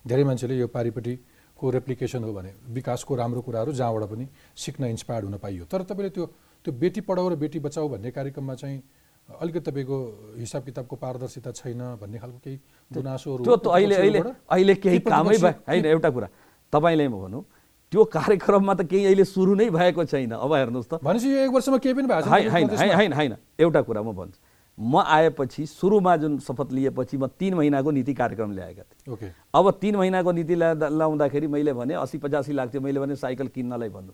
[0.07, 5.37] धेरै मान्छेले यो पारिपट्टिको रेप्लिकेसन हो भने विकासको राम्रो कुराहरू जहाँबाट पनि सिक्न इन्सपायर्ड हुन
[5.37, 6.25] पाइयो। तर तपाईँले त्यो
[6.65, 8.81] त्यो बेटी पढाऊ र बेटी बचाऊ भन्ने कार्यक्रममा चाहिँ
[9.29, 9.97] अलिकति तपाईँको
[10.37, 12.57] हिसाब किताबको पारदर्शिता छैन भन्ने खालको केही
[12.91, 14.19] गुनासोहरू त्यो त अहिले अहिले?
[14.49, 16.27] अहिले केही कामै प्रतिपक्ष- होइन एउटा कुरा।
[16.73, 17.43] तपाईँले म भनौँ
[17.91, 21.51] त्यो कार्यक्रममा त केही अहिले सुरु नै भएको छैन। अब हेर्नुहोस् त। भनेपछि यो एक
[21.51, 23.13] वर्षमा केही पनि भएको छैन होइन?
[23.13, 24.39] होइन एउटा कुरा म भन्छु।
[24.77, 29.65] म आएपछि सुरुमा जुन शपथ लिएपछि म तिन महिनाको नीति कार्यक्रम ल्याएका थिएँ। ओके। अब
[29.81, 33.89] तिन महिनाको नीति ल्याउँदा लाउँदाखेरि मैले भने अस्सी पचासी लाख थियो मैले भने साइकल किन्नलाई
[33.89, 34.13] भन्नु।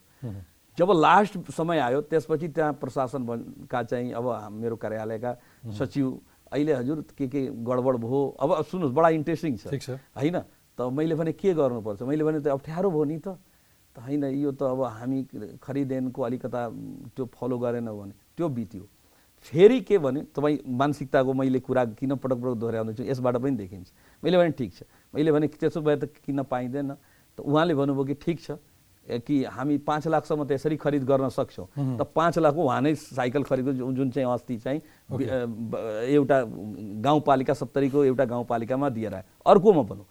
[0.80, 3.22] जब लास्ट समय आयो त्यसपछि त्यहाँ प्रशासन
[3.68, 5.32] का चाहिँ अब मेरो कार्यालयका
[5.76, 6.08] सचिव
[6.52, 10.38] अहिले हजुर के के गडबड भयो अब सुन्नुहोस् बडा इन्ट्रेस्टिङ छ। होइन?
[10.80, 12.02] त मैले भने के गर्नुपर्छ?
[12.02, 13.36] मैले भने त अप्ठ्यारो भयो नि त।
[13.96, 15.20] त होइन यो त अब हामी
[15.60, 16.62] खरिदेनको अलिकता
[17.12, 18.84] त्यो फलो गरेनौँ भने त्यो बित्यो।
[19.44, 23.88] फेरि के भने तपाईँ मानसिकताको मैले कुरा किन पटक पटक दोहोऱ्याउँदैछु यसबाट पनि देखिन्छ।
[24.24, 26.90] मैले भने ठिक छ। मैले भने त्यसो भए त किन पाइँदैन?
[27.36, 28.50] त उहाँले भन्नुभयो कि ठिक छ।
[29.10, 33.44] कि हामी पाँच लाखसम्म त यसरी खरिद गर्न सक्छौँ। त पाँच लाखको उहाँ नै साइकल
[33.44, 34.80] खरिदको जुन चाहिँ अस्ति चाहिँ
[36.14, 36.38] एउटा
[37.02, 40.06] गाउँपालिका सत्तरीको एउटा गाउँपालिकामा दिएर आयो। अर्कोमा भनौँ।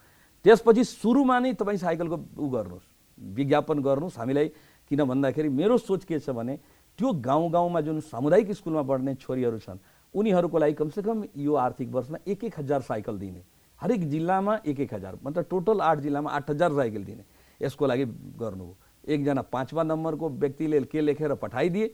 [0.44, 2.86] त्यसपछि सुरुमा नै तपाईँ साइकलको उ गर्नुहोस्
[3.18, 4.48] विज्ञापन गर्नुहोस्। हामीलाई
[4.90, 6.58] किन भन्दाखेरि मेरो सोच के छ भने
[6.98, 9.78] त्यो गाउँ गाउँमा जुन सामुदायिक स्कुलमा पढ्ने छोरीहरू छन्
[10.14, 13.42] उनीहरूको लागि कमसेकम यो आर्थिक वर्षमा एक एक हजार साइकल दिने।
[13.80, 17.22] हरेक जिल्लामा एक एक हजार मतलब टोटल आठ जिल्लामा आठ हजार साइकल दिने।
[17.60, 18.04] यसको लागि
[18.38, 18.74] गर्नुभयो
[19.06, 21.86] एकजना पाँचवा नम्बरको व्यक्तिले के लेखेर पठाइदिए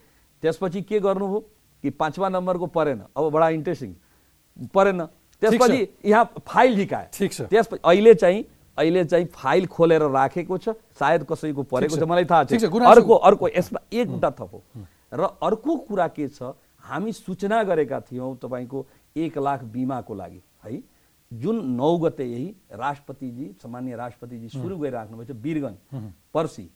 [0.42, 1.40] त्यसपछि के गर्नुभयो
[1.84, 3.94] कि पाँचवा नम्बरको परेन। अब बडा इन्ट्रेस्टिङ
[4.74, 5.04] परेन।
[5.42, 8.44] त्यसपछि यहाँ फाइल झिकायो ठिक छ। त्यसपछि अहिले चाहिँ
[8.78, 13.48] अहिले चाहिँ फाइल खोलेर राखेको छ। सायद कसैको परेको छ। मलाई थाहा छ, अर्को अर्को
[13.48, 14.62] यसमा एउटा थप हो।
[15.12, 18.86] र अर्को कुरा के छ हामी सूचना गरेका थियौँ तपाईँको
[19.16, 20.82] एक लाख बिमाको लागि है?
[21.42, 26.68] जुन नौ गते यही राष्ट्रपतिजी सामान्य राष्ट्रपतिजी सुरु गरिराख्नु भएको छ वीरगञ्ज पर्सि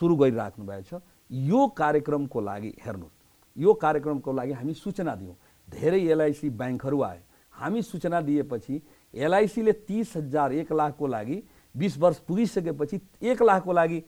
[0.00, 3.20] सुरु गरिराख्नु भएको छ यो कार्यक्रमको लागि हेर्नुहोस्
[3.56, 5.36] यो कार्यक्रमको लागि हामी सूचना दियौँ।
[5.68, 7.20] धेरै एलआइसी ब्याङ्कहरू आए।
[7.54, 8.80] हामी सूचना दिएपछि
[9.14, 11.42] एलआइसीले तिस हजार एक लाखको लागि
[11.74, 13.98] बिस वर्ष पुगिसकेपछि एक लाखको लागि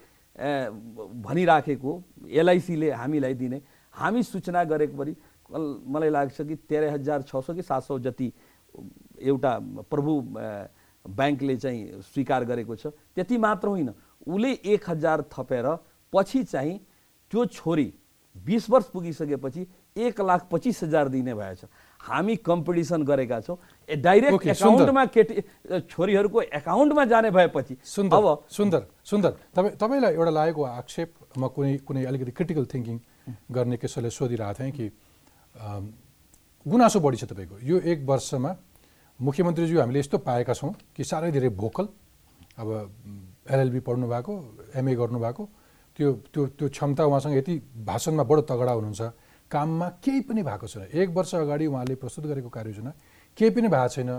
[1.25, 3.61] भनिराखेको एलआइसीले हामीलाई दिने।
[3.95, 7.99] हामी सूचना गरेको परि कल- मलाई लाग्छ कि तेह्र हजार छ सौ कि सात सौ
[7.99, 8.33] जति
[9.25, 9.53] एउटा
[9.89, 10.13] प्रभु
[11.05, 13.91] ब्याङ्कले चाहिँ स्वीकार गरेको छ। त्यति मात्र होइन।
[14.25, 15.67] उसले एक हजार थपेर
[16.13, 16.79] पछि चाहिँ
[17.31, 17.93] त्यो छोरी
[18.37, 21.65] बिस वर्ष पुगिसकेपछि एक लाख पच्चिस हजार दिने भएछ।
[22.01, 23.57] हामी कम्पिटिसन गरेका छौँ।
[23.89, 25.35] ए, डाइरेक्ट। एकाउन्टमा केटी
[25.87, 31.77] छोरीहरूको एकाउन्टमा जाने भएपछि सुन्दर अब सुन्दर सुन्दर। तपाईँ तपाईँलाई एउटा लागेको आक्षेप म कुनै
[31.87, 32.97] कुनै अलिकति क्रिटिकल थिङ्किङ
[33.55, 34.87] गर्ने कसैले सोधिरहेको थिएँ कि
[36.67, 38.51] गुनासो बढी छ तपाईँको। यो एक वर्षमा
[39.21, 41.87] मुख्यमन्त्रीज्यू हामीले यस्तो पाएका छौँ कि साह्रै धेरै भोकल
[42.59, 42.69] अब
[43.51, 44.33] एलएलबी पढ्नु भएको
[44.75, 45.45] एमए गर्नुभएको
[45.97, 47.55] त्यो त्यो त्यो क्षमता उहाँसँग यति
[47.87, 49.03] भाषणमा बडो तगडा हुनुहुन्छ।
[49.51, 52.93] काममा केही पनि भएको छैन। एक वर्ष अगाडि उहाँले प्रस्तुत गरेको कार्ययोजना
[53.39, 54.11] केही पनि भएको छैन।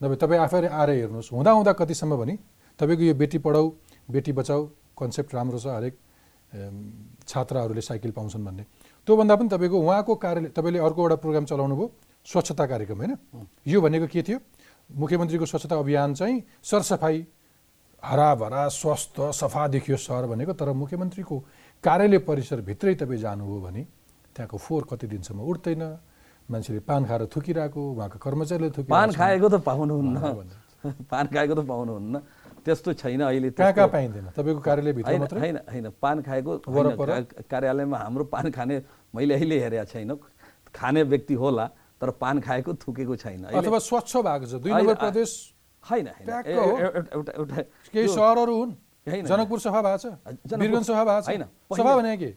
[0.00, 2.38] नभए तपाईँ आफै आएर हेर्नुहोस्। हुँदा हुँदा कतिसम्म भने
[2.78, 3.66] तपाईँको यो बेटी पढाऊ
[4.08, 4.62] बेटी बचाऊ
[4.94, 5.94] कन्सेप्ट राम्रो छ हरेक
[7.26, 8.64] छात्राहरूले साइकल पाउँछन् भन्ने।
[9.08, 11.88] त्योभन्दा पनि तपाईँको उहाँको कार्यालय तपाईँले अर्को एउटा प्रोग्राम चलाउनु भयो
[12.26, 13.16] स्वच्छता कार्यक्रम होइन?
[13.66, 14.38] यो भनेको के थियो?
[14.90, 17.26] मुख्यमन्त्रीको स्वच्छता अभियान चाहिँ सरसफाइ
[18.02, 21.36] हराभरा स्वस्थ सफा देखियो सहर भनेको तर मुख्यमन्त्रीको
[21.84, 23.82] कार्यालय परिसरभित्रै तपाईँ जानुभयो भने
[24.34, 25.82] त्यहाँको फोहोर कति दिनसम्म उठ्दैन?
[26.50, 30.16] मान्छेले पान खाएर थुकिरहेको उहाँको कर्मचारीले थुकिरहेको पान। खाएको त पाउनुहुन्न।
[31.10, 32.14] पान खाएको त पाउनुहुन्न।
[32.62, 34.26] त्यस्तो छैन अहिले कहाँ कहाँ पाइँदैन?
[34.36, 35.50] तपाईँको कार्यालयभित्र होइन मात्रै?
[35.72, 36.52] होइन पान खाएको
[37.50, 38.74] कार्यालयमा हाम्रो पान खाने
[39.14, 40.10] मैले अहिले हेरेको छैन।
[40.74, 41.66] खाने व्यक्ति होला।
[42.00, 45.30] तर पान खाएको थुकेको छैन। अथवा स्वच्छ भएको छ। दुई नम्बर प्रदेश
[45.90, 47.56] होइन एउटा एउटा
[47.92, 48.72] केही सहरहरू हुन्।
[49.06, 50.06] जनकपुर सफा भएको छ।
[50.60, 52.30] वीरगञ्ज सफा भएको छ। होइन, सफा पहिले- भने के?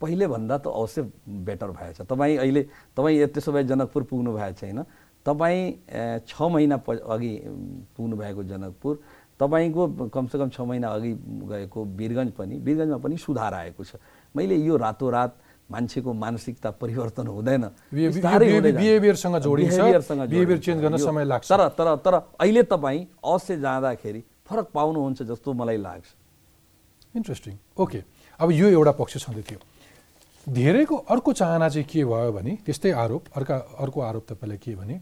[0.00, 2.62] पहिले भन्दा त अवश्य बेटर भएछ तपाईँ अहिले
[2.96, 4.78] तपाईँ त्यसो भए जनकपुर पुग्नु भएको छैन।
[5.26, 7.34] तपाईँ छ महिना प अघि
[7.96, 8.94] पुग्नु भएको जनकपुर।
[9.40, 11.12] तपाईँको कमसेकम छ महिना अघि
[11.48, 13.96] गएको वीरगञ्ज पनि वीरगञ्जमा पनि सुधार आएको छ।
[14.36, 15.32] मैले यो रातोरात
[15.70, 19.78] मान्छेको मानसिकता परिवर्तन हुँदैन। बिहेभियरसँग जोडिन्छ,
[20.28, 25.52] बिहेभियर। चेन्ज गर्न समय लाग्छ। तर तर तर अहिले तपाईँ अवश्य जाँदाखेरि फरक पाउनुहुन्छ जस्तो
[25.52, 26.06] मलाई लाग्छ।
[27.16, 28.00] इन्ट्रेस्टिङ ओके
[28.40, 29.60] अब यो एउटा पक्ष छँदै थियो।
[30.46, 34.96] धेरैको अर्को चाहना चाहिँ के भयो भने त्यस्तै आरोप अर्का अर्को आरोप तपाईँलाई के भने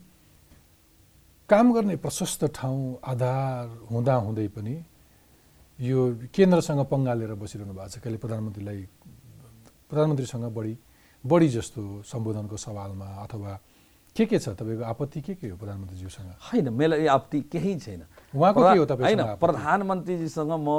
[1.49, 4.75] काम गर्ने प्रशस्त ठाउँ आधार हुँदा हुँदै पनि
[5.79, 5.99] यो
[6.35, 8.81] केन्द्रसँग पङ्गालेर बसिरहनु भएको छ। कहिले प्रधानमन्त्रीलाई
[9.91, 10.75] प्रधानमन्त्रीसँग बढी
[11.25, 13.53] बढी जस्तो सम्बोधनको सवालमा अथवा
[14.17, 14.49] के के छ?
[14.57, 18.03] तपाईँको आपत्ति के के हो प्रधानमन्त्रीज्यूसँग होइन मेरो आपत्ति केही छैन।
[18.35, 19.23] उहाँको के हो होइन?
[19.37, 20.71] प्रधानमन्त्रीजीसँग म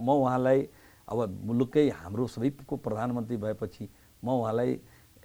[0.00, 0.60] म उहाँलाई
[1.08, 3.84] अब मुलुकै हाम्रो सबैको प्रधानमन्त्री भएपछि
[4.24, 4.70] म उहाँलाई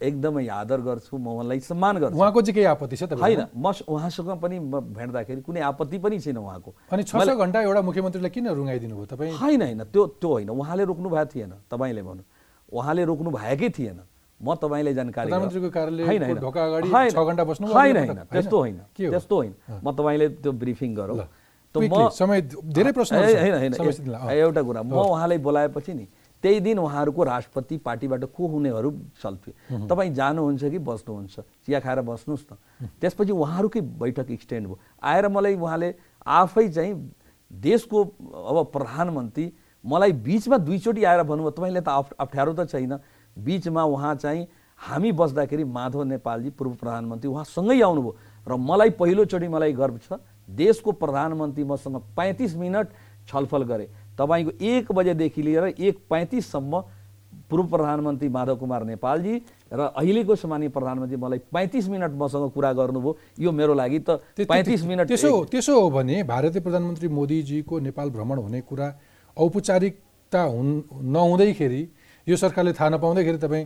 [0.02, 4.30] एकदमै आदर गर्छु म उहाँलाई सम्मान गर्छु। उहाँको चाहिँ केही आपत्ति छ होइन म उहाँसँग
[4.42, 8.48] पनि म भेट्दाखेरि कुनै आपत्ति पनि छैन उहाँको। अनि छ छ घन्टा एउटा मुख्यमन्त्रीलाई किन
[8.50, 9.34] रुङ्गाइदिनु भयो तपाईँ?
[9.40, 12.24] होइन होइन त्यो त्यो होइन उहाँले रोक्नु भएको थिएन तपाईँले भन्नु।
[12.72, 14.00] उहाँले रोक्नु भएकै थिएन।
[14.42, 15.30] म तपाईँलाई जानकारी
[17.72, 18.78] होइन, त्यस्तो होइन?
[18.98, 19.54] त्यस्तो होइन।
[19.84, 21.18] म तपाईँले त्यो ब्रिफिङ गरौँ।
[23.38, 23.74] होइन होइन।
[24.32, 26.08] एउटा कुरा। म उहाँलाई बोलाएपछि नि
[26.44, 28.90] त्यही दिन उहाँहरूको राष्ट्रपति पार्टीबाट को हुनेहरू
[29.22, 31.36] चल्थ्यो तपाईँ जानुहुन्छ कि बस्नुहुन्छ?
[31.40, 32.58] चिया खाएर बस्नुहोस् न
[32.98, 35.90] त्यसपछि उहाँहरूकै बैठक एक्सटेन्ड भयो। आएर मलाई उहाँले
[36.26, 36.94] आफै चाहिँ
[37.52, 37.98] देशको
[38.42, 39.46] अब प्रधानमन्त्री
[39.86, 43.00] मलाई बिचमा दुईचोटि आएर भन्नुभयो तपाईँले त अप- अप्ठ्यारो त छैन।
[43.38, 44.48] बिचमा उहाँ चाहिँ
[44.80, 48.16] हामी बस्दाखेरि माधव नेपालजी पूर्व प्रधानमन्त्री उहाँसँगै आउनुभयो।
[48.48, 50.20] र मलाई पहिलोचोटि मलाई गर्व छ
[50.50, 52.88] देशको प्रधानमन्त्री मसँग पैँतिस मिनट
[53.30, 56.82] छलफल गरे। तपाईँको एक बजेदेखि लिएर एक पैँतिससम्म
[57.50, 59.36] पूर्व प्रधानमन्त्री माधव कुमार नेपालजी
[59.74, 64.84] र अहिलेको सम्मानीय प्रधानमन्त्री मलाई पैँतिस मिनट मसँग कुरा गर्नुभयो। यो मेरो लागि त पैँतिस
[64.84, 68.88] मिनट त्यसो त्यसो हो भने भारतीय प्रधानमन्त्री मोदीजीको नेपाल भ्रमण हुने कुरा
[69.38, 70.72] औपचारिकता हुन्
[71.12, 71.82] नहुँदैखेरि
[72.28, 73.66] यो सरकारले थाहा नपाउँदैखेरि तपाईँ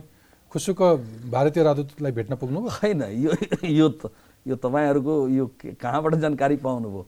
[0.52, 0.82] खुसुक
[1.30, 2.70] भारतीय राजदूतलाई भेट्न पुग्नुभयो?
[2.70, 3.32] होइन यो
[3.64, 4.12] यो त
[4.46, 5.44] यो तपाईँहरूको यो
[5.80, 7.06] कहाँबाट जानकारी पाउनुभयो?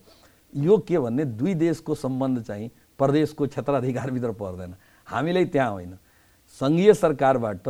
[0.53, 4.75] यो के भन्ने दुई देशको सम्बन्ध चाहिँ प्रदेशको क्षेत्राधिकारभित्र पर्दैन।
[5.07, 5.97] हामीलाई त्यहाँ होइन।
[6.61, 7.67] सङ्घीय सरकारबाट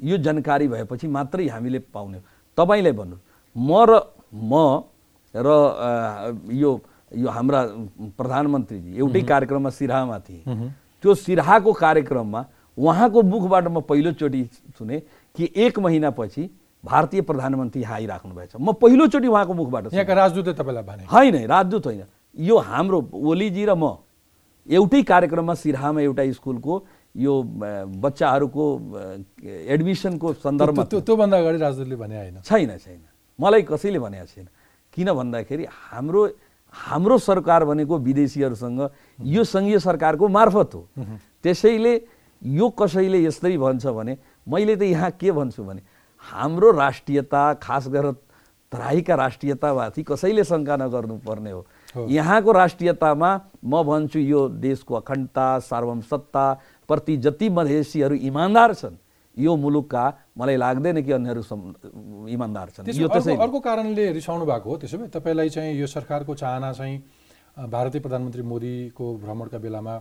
[0.00, 2.18] यो जानकारी भएपछि मात्रै हामीले पाउने
[2.58, 3.16] तपाईँलाई भन्नु
[3.56, 3.92] म र
[4.34, 4.82] म
[5.34, 5.48] र
[6.52, 6.70] यो
[7.16, 7.60] यो हाम्रा
[8.18, 10.42] प्रधानमन्त्रीजी एउटै कार्यक्रममा सिराहामा थिए
[11.02, 12.40] त्यो सिराहाको कार्यक्रममा
[12.78, 14.42] उहाँको मुखबाट म पहिलोचोटि
[14.78, 14.98] सुने
[15.36, 16.42] कि एक महिनापछि
[16.84, 21.86] भारतीय प्रधानमन्त्री यहाँ आइराख्नु भएछ। म पहिलोचोटि उहाँको मुखबाट यहाँका राजदूतले तपाईँलाई भने। होइन राजदूत
[21.86, 22.04] होइन।
[22.38, 23.98] यो हाम्रो ओलीजी र म
[24.68, 26.74] एउटै कार्यक्रममा सिराहामा एउटा स्कुलको
[27.16, 27.34] यो
[27.98, 28.64] बच्चाहरूको
[29.42, 33.02] एडमिसनको सन्दर्भमा त्योभन्दा अगाडि राजदूतले भने होइन। छैन छैन।
[33.38, 34.46] मलाई कसैले भनेको छैन।
[34.94, 36.22] किन भन्दाखेरि हाम्रो
[36.78, 38.80] हाम्रो सरकार भनेको विदेशीहरूसँग
[39.26, 40.88] यो सङ्घीय सरकारको मार्फत हो।
[41.42, 41.94] त्यसैले
[42.42, 44.16] यो कसैले यस्तै भन्छ भने
[44.46, 45.82] मैले त यहाँ के भन्छु भने
[46.24, 48.12] हाम्रो राष्ट्रियता खास गरेर
[48.72, 51.66] तराईका राष्ट्रियतामाथि कसैले शङ्का नगर्नुपर्ने हो।
[52.08, 53.30] यहाँको राष्ट्रियतामा
[53.64, 56.46] म भन्छु यो देशको अखण्डता सार्वभौम सत्ता
[56.88, 58.96] प्रति जति मधेसीहरू इमान्दार छन्
[59.38, 60.04] यो मुलुकका
[60.38, 61.42] मलाई लाग्दैन कि अन्यहरू
[62.28, 66.34] इमान्दार छन्। यो त्यसै अर्को कारणले रिसाउनु भएको हो त्यसो भए तपाईँलाई चाहिँ यो सरकारको
[66.34, 66.96] चाहना चाहिँ
[67.70, 69.94] भारतीय प्रधानमन्त्री मोदीको भ्रमणका बेलामा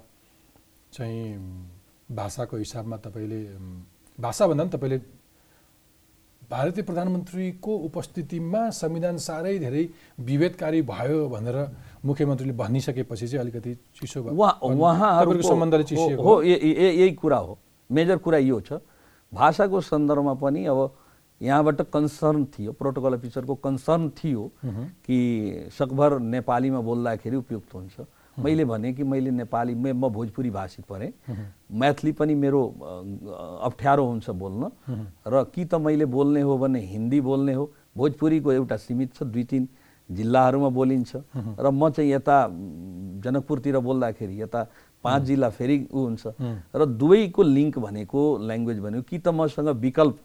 [0.94, 1.22] चाहिँ
[2.10, 3.42] भाषाको हिसाबमा तपाईँले
[4.18, 5.00] भाषा भन्दा पनि तपाईँले
[6.48, 9.84] भारतीय प्रधानमन्त्रीको उपस्थितिमा संविधान साह्रै धेरै
[10.20, 11.58] विभेदकारी भयो भनेर
[12.06, 17.58] मुख्यमन्त्रीले भनिसकेपछि चाहिँ अलिकति चिसो उहाँहरूको सम्बन्धले चिसो हो यही कुरा हो।
[17.90, 18.80] मेजर कुरा यो छ।
[19.34, 20.80] भाषाको सन्दर्भमा पनि अब
[21.41, 24.51] यहाँबाट कन्सर्न थियो प्रोटोकल अफिसरको कन्सर्न थियो
[25.05, 25.17] कि
[25.78, 28.05] सकभर नेपालीमा बोल्दाखेरि उपयुक्त हुन्छ।
[28.38, 31.11] मैले भने कि मैले नेपाली म भोजपुरी भाषी परेँ।
[31.73, 32.61] म्याथली पनि मेरो
[33.65, 34.71] अप्ठ्यारो हुन्छ बोल्न।
[35.28, 39.43] र कि त मैले बोल्ने हो भने हिन्दी बोल्ने हो भोजपुरीको एउटा सीमित छ दुई
[39.43, 39.67] तिन
[40.09, 41.11] जिल्लाहरूमा बोलिन्छ।
[41.59, 42.38] र म चाहिँ यता
[43.25, 44.61] जनकपुरतिर बोल्दाखेरि यता
[45.08, 46.24] पाँच जिल्ला फेरि ऊ हुन्छ।
[46.76, 50.16] र दुवैको लिङ्क भनेको ल्याङ्ग्वेज भनेको कि त मसँग विकल्प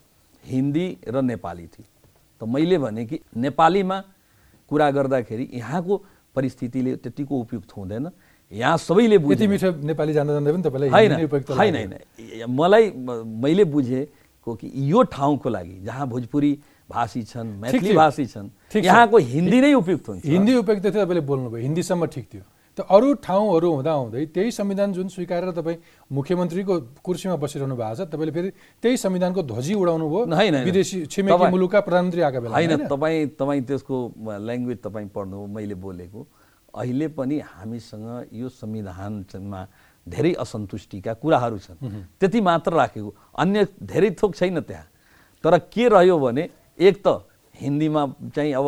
[0.45, 1.87] हिन्दी र नेपाली थियो।
[2.41, 3.99] त मैले भने कि नेपालीमा
[4.67, 5.95] कुरा गर्दाखेरि यहाँको
[6.35, 8.11] परिस्थितिले त्यतिको उपयुक्त हुँदैन।
[8.53, 11.13] यहाँ सबैले बुझे। मिठो नेपाली जान्दा जान्दै पनि तपाईँलाई होइन
[11.57, 11.93] होइन
[12.51, 16.53] मलाई मैले बुझेको कि यो ठाउँको लागि जहाँ भोजपुरी
[16.91, 21.63] भाषी छन् मैथिली भाषी छन् यहाँको हिन्दी नै उपयुक्त हुन्छ। हिन्दी उपयुक्त थियो तपाईँले बोल्नुभयो।
[21.63, 25.77] हिन्दीसम्म ठिक थियो। त अरू ठाउँहरू हुँदा हुँदै त्यही संविधान जुन स्वीकारेर तपाईँ
[26.09, 28.51] मुख्यमन्त्रीको कुर्सीमा बसिरहनु भएको छ तपाईँले फेरि
[28.81, 33.97] त्यही संविधानको ध्वजी उडाउनु भयो विदेशी छिमेकी मुलुकका प्रधानमन्त्री आएका बेला होइन तपाईँ तपाईँ त्यसको
[34.25, 36.21] ल्याङ्ग्वेज तपाईँ पढ्नु मैले बोलेको।
[36.73, 39.61] अहिले पनि हामीसँग यो संविधानमा
[40.07, 41.77] धेरै असन्तुष्टिका कुराहरू छन्।
[42.17, 44.87] त्यति मात्र राखेको अन्य धेरै थोक छैन त्यहाँ।
[45.45, 46.49] तर के रह्यो भने
[46.81, 47.21] एक त
[47.55, 48.03] हिन्दीमा
[48.33, 48.67] चाहिँ अब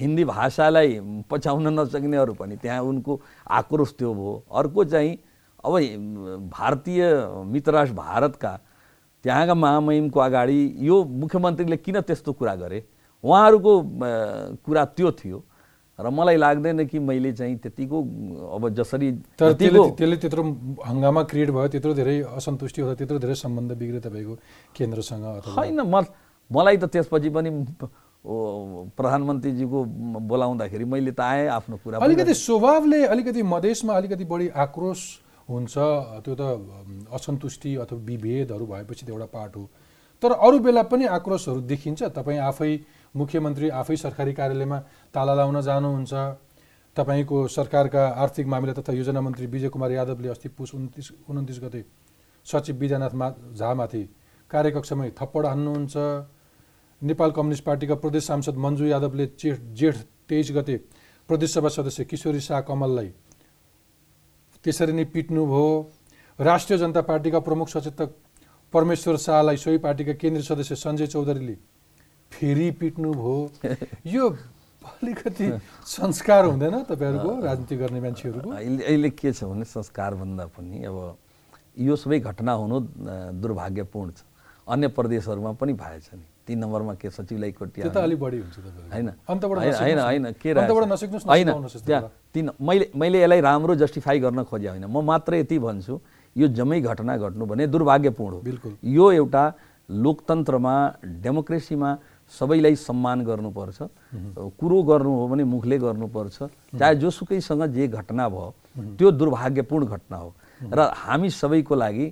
[0.00, 1.00] हिन्दी भाषालाई
[1.30, 3.12] पछ्याउन नसक्नेहरू पनि त्यहाँ उनको
[3.50, 5.12] आक्रोश त्यो भयो। अर्को चाहिँ
[5.64, 5.72] अब
[6.48, 7.02] भारतीय
[7.46, 8.52] मित्रराष्ट्र भारतका
[9.24, 12.78] त्यहाँका महामहिमको अगाडि यो मुख्यमन्त्रीले किन त्यस्तो कुरा गरे?
[13.24, 13.72] उहाँहरूको
[14.64, 15.38] कुरा त्यो थियो
[15.98, 17.96] र मलाई लाग्दैन कि मैले चाहिँ त्यतिको
[18.56, 20.42] अब जसरी तर त्यसले त्यत्रो
[20.80, 24.34] हङ्गामा क्रिएट भयो त्यत्रो धेरै असन्तुष्टि हुँदा त्यत्रो धेरै सम्बन्ध बिग्रियो तपाईँको
[24.72, 26.00] केन्द्रसँग होइन म
[26.50, 27.50] मलाई त त्यसपछि पनि
[28.24, 29.84] प्रधानमन्त्रीजीको
[30.28, 35.00] बोलाउँदाखेरि मैले त आएँ आफ्नो कुरा अलिकति स्वभावले अलिकति मधेसमा अलिकति बढी आक्रोश
[35.48, 35.74] हुन्छ
[36.24, 36.42] त्यो त
[37.16, 39.64] असन्तुष्टि अथवा विभेदहरू भएपछि त एउटा पार्ट हो।
[40.22, 42.72] तर अरू बेला पनि आक्रोशहरू देखिन्छ। तपाईँ आफै
[43.14, 44.78] मुख्यमन्त्री आफै सरकारी कार्यालयमा
[45.14, 46.12] ताला लाउन जानुहुन्छ।
[46.96, 51.84] तपाईँको सरकारका आर्थिक मामिला तथा योजना मन्त्री विजय कुमार यादवले अस्ति पुस उन्तिस उन्तिस गते
[52.46, 54.02] सचिव विद्यानाथ मा झामाथि
[54.50, 55.96] कार्यकक्षमै थप्पड हान्नुहुन्छ।
[57.02, 59.96] नेपाल कम्युनिस्ट पार्टीका प्रदेश सांसद मन्जु यादवले जेठ जेठ
[60.28, 60.76] तेइस गते
[61.28, 63.08] प्रदेशसभा सदस्य किशोरी शाह कमललाई
[64.64, 65.68] त्यसरी नै पिट्नुभयो।
[66.38, 68.10] राष्ट्रिय जनता पार्टीका प्रमुख सचेतक
[68.72, 71.56] परमेश्वर शाहलाई सोही पार्टीका केन्द्रीय सदस्य सञ्जय चौधरीले
[72.32, 73.36] फेरि पिट्नुभयो।
[74.06, 74.28] यो
[74.92, 75.46] अलिकति
[75.86, 78.50] संस्कार हुँदैन तपाईँहरूको राजनीति गर्ने मान्छेहरूको?
[78.50, 81.16] अहिले अहिले के छ भने संस्कार भन्दा पनि अब
[81.78, 82.80] यो सबै घटना हुनु
[83.40, 84.24] दुर्भाग्यपूर्ण छ।
[84.68, 87.84] अन्य प्रदेशहरूमा पनि भएछ नि। तिन नम्बरमा के सचिवालय कोटिया।
[88.90, 89.08] होइन।
[90.00, 90.50] होइन। के
[91.28, 91.50] होइन
[91.86, 95.94] त्यहाँ तिन मैले मैले यसलाई राम्रो जस्टिफाई गर्न खोजे होइन। म मात्र यति भन्छु
[96.36, 99.44] यो जम्मै घटना घट्नु भने दुर्भाग्यपूर्ण हो। बिल्कुल। यो एउटा
[99.90, 100.74] लोकतन्त्रमा
[101.22, 101.90] डेमोक्रेसीमा
[102.30, 103.78] सबैलाई सम्मान गर्नुपर्छ
[104.54, 106.38] कुरो गर्नु हो भने मुखले गर्नुपर्छ
[106.78, 108.54] चाहे जोसुकैसँग जे घटना भयो
[108.98, 110.30] त्यो दुर्भाग्यपूर्ण घटना हो।
[110.62, 112.06] र हामी सबैको लागि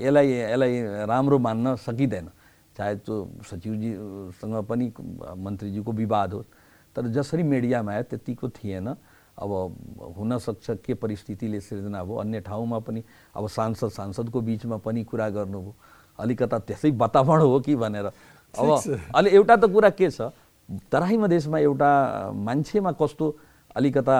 [0.00, 0.72] यसलाई यसलाई
[1.04, 2.28] राम्रो मान्न सकिँदैन।
[2.76, 3.14] चाहे त्यो
[3.50, 4.92] सचिवजीसँग पनि
[5.36, 6.46] मन्त्रीजीको विवाद होस्।
[6.96, 8.88] तर जसरी मिडियामा आयो त्यतिको थिएन।
[9.34, 9.50] अब
[10.18, 13.02] हुनसक्छ के परिस्थितिले सिर्जना भयो अन्य ठाउँमा पनि
[13.34, 15.74] अब सांसद सांसदको बिचमा पनि कुरा गर्नुभयो।
[16.18, 18.06] अलिकता त्यसै वातावरण हो कि भनेर।
[18.54, 18.68] अब
[19.14, 20.30] अलि एउटा त कुरा के छ
[20.90, 21.90] तराई मधेसमा एउटा
[22.30, 23.26] मान्छेमा कस्तो
[23.74, 24.16] अलिकता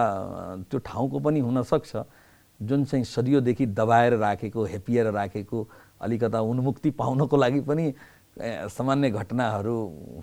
[0.67, 1.97] त्यो ठाउँको पनि हुनसक्छ
[2.61, 5.59] जुन चाहिँ सदियोदेखि दबाएर राखेको हेपिएर राखेको
[6.03, 7.87] अलिकता उन्मुक्ति पाउनको लागि पनि
[8.37, 9.77] सामान्य घटनाहरू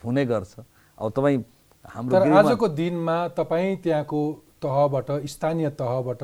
[0.03, 0.53] हुने गर्छ।
[0.97, 1.37] अब तपाईँ
[1.85, 4.21] हाम्रो आजको दिनमा तपाईँ त्यहाँको
[4.61, 6.21] तहबाट स्थानीय तहबाट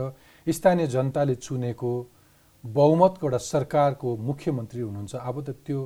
[0.48, 1.92] स्थानीय जनताले चुनेको
[2.64, 5.80] बहुमतको एउटा सरकारको मुख्यमन्त्री हुनुहुन्छ। अब त त्यो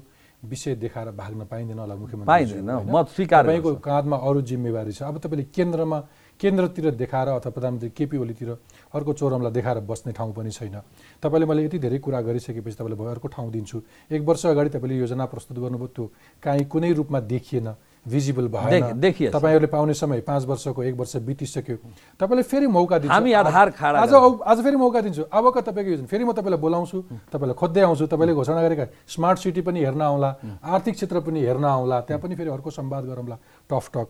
[0.44, 5.18] विषय देखाएर भाग्न पाइँदैन होला मुख्यमन्त्री पाइँदैन, म स्वीकार तपाईँको काँधमा अरू जिम्मेवारी छ। अब
[5.22, 6.00] तपाईँले केन्द्रमा
[6.42, 8.50] केन्द्रतिर देखाएर अथवा प्रधानमन्त्री केपी ओलीतिर
[8.98, 10.82] अर्को चोरमलाई देखाएर बस्ने ठाउँ पनि छैन।
[11.22, 13.78] तपाईँले मैले यति धेरै कुरा गरिसकेपछि तपाईँले भयो अर्को ठाउँ दिन्छु।
[14.12, 16.06] एक वर्ष अगाडि तपाईँले योजना प्रस्तुत गर्नुभयो। त्यो
[16.44, 17.70] काहीँ कुनै रूपमा देखिएन
[18.06, 18.98] भिजिबल भएन।
[19.30, 21.78] तपाईँहरूले पाउने समय पाँच वर्षको एक वर्ष बितिसक्यो।
[22.18, 26.08] तपाईँले फेरि मौका दिन्छ। हामी आधार खाडा आज आज फेरि मौका दिन्छु। अबका तपाईँको योजना
[26.10, 26.98] फेरि म तपाईँलाई बोलाउँछु
[27.30, 30.30] तपाईँलाई खोज्दै आउँछु। तपाईँले घोषणा गरेका स्मार्ट सिटी पनि हेर्न आउँला
[30.66, 33.38] आर्थिक क्षेत्र पनि हेर्न आउँला त्यहाँ पनि फेरि अर्को संवाद गरौँला।
[33.70, 34.08] Tough talk.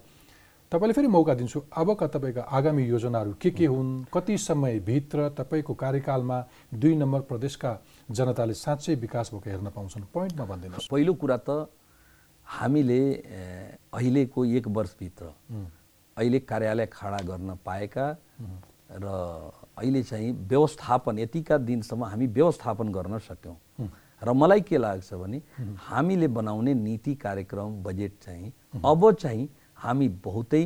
[0.72, 4.08] तपाईँले फेरि मौका दिन्छु। अबका तपाईँका आगामी योजनाहरू के के हुन्?
[4.08, 6.38] कति समयभित्र तपाईँको कार्यकालमा
[6.72, 7.72] दुई नम्बर प्रदेशका
[8.08, 10.04] जनताले साँच्चै विकास भएको हेर्न पाउँछन्?
[10.16, 11.68] पोइन्टमा भनिदिनुहोस्। पहिलो कुरा त
[12.48, 13.02] हामीले
[13.92, 15.26] अहिलेको एक वर्षभित्र
[16.18, 18.08] अहिले कार्यालय खडा गर्न पाएका
[18.96, 19.06] र
[19.76, 23.58] अहिले चाहिँ व्यवस्थापन यतिका दिनसम्म हामी व्यवस्थापन गर्न सक्यौँ।
[24.24, 25.42] र मलाई के लाग्छ भने
[25.84, 28.52] हामीले बनाउने नीति कार्यक्रम बजेट चाहिँ
[28.86, 29.50] अब चाहिँ
[29.84, 30.64] हामी बहुतै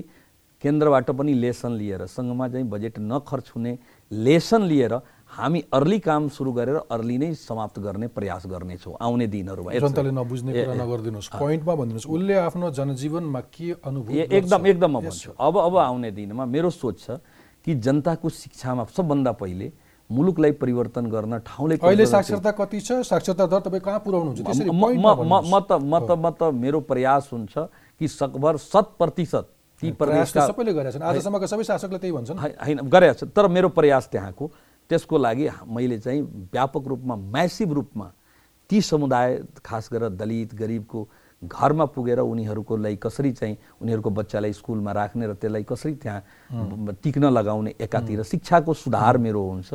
[0.62, 3.78] केन्द्रबाट पनि लेसन लिएर सङ्घमा चाहिँ बजेट नखर्च हुने
[4.12, 4.94] लेसन लिएर
[5.36, 10.52] हामी अर्ली काम सुरु गरेर अर्ली नै समाप्त गर्ने प्रयास गर्नेछौँ आउने दिनहरूमा। जनताले नबुझ्ने
[10.54, 15.76] कुरा नगरिदिनुहोस्। पोइन्टमा भनिदिनुहोस् उसले आफ्नो जनजीवनमा के अनुभव एकदम एकदम म भन्छु। अब अब
[15.78, 17.08] आउने दिनमा मेरो सोच छ
[17.66, 19.68] कि जनताको शिक्षामा सबभन्दा पहिले
[20.10, 23.02] मुलुकलाई परिवर्तन गर्न ठाउँले अहिले साक्षरता कति छ?
[23.04, 24.70] साक्षरता दर तपाईँ कहाँ पुऱ्याउनुहुन्छ?
[24.70, 27.54] म त म त म त मेरो प्रयास हुन्छ
[28.02, 29.46] कि सकभर शत प्रतिशत
[29.82, 33.70] ती प्रदेशका सबैले गरेका छन्। आजसम्मका सबै शासकले त्यही भन्छन्। होइन गरेको छ तर मेरो
[33.72, 34.46] प्रयास त्यहाँको
[34.90, 36.22] त्यसको लागि मैले चाहिँ
[36.54, 38.08] व्यापक रूपमा म्यासिभ रूपमा
[38.70, 39.30] ती समुदाय
[39.66, 41.00] खास गरेर दलित गरिबको
[41.42, 46.22] घरमा पुगेर उनीहरूको लागि कसरी चाहिँ उनीहरूको बच्चालाई स्कुलमा राख्ने र त्यसलाई कसरी त्यहाँ
[47.04, 49.74] टिक्न लगाउने एकातिर शिक्षाको सुधार मेरो हुन्छ।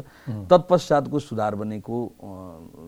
[0.50, 1.96] तत्पश्चातको सुधार भनेको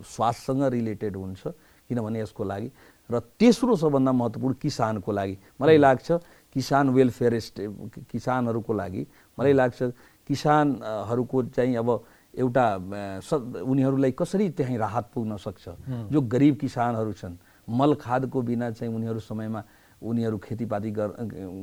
[0.03, 1.43] स्वास्थ्यसँग रिलेटेड हुन्छ।
[1.91, 2.69] किनभने यसको लागि
[3.13, 6.09] र तेस्रो सबभन्दा महत्त्वपूर्ण किसानको लागि। मलाई लाग्छ
[6.53, 7.65] किसान वेलफेयर स्टे
[8.11, 9.03] किसानहरूको लागि।
[9.39, 9.81] मलाई लाग्छ
[10.29, 11.89] किसानहरूको चाहिँ अब
[12.39, 12.65] एउटा
[13.21, 15.65] स- उनीहरूलाई कसरी त्यहीँ राहत पुग्न सक्छ?
[16.13, 17.37] जो गरिब किसानहरू छन्
[17.69, 19.63] मल खादको बिना चाहिँ उनीहरू समयमा
[20.03, 21.09] उनीहरू खेतीपाती गर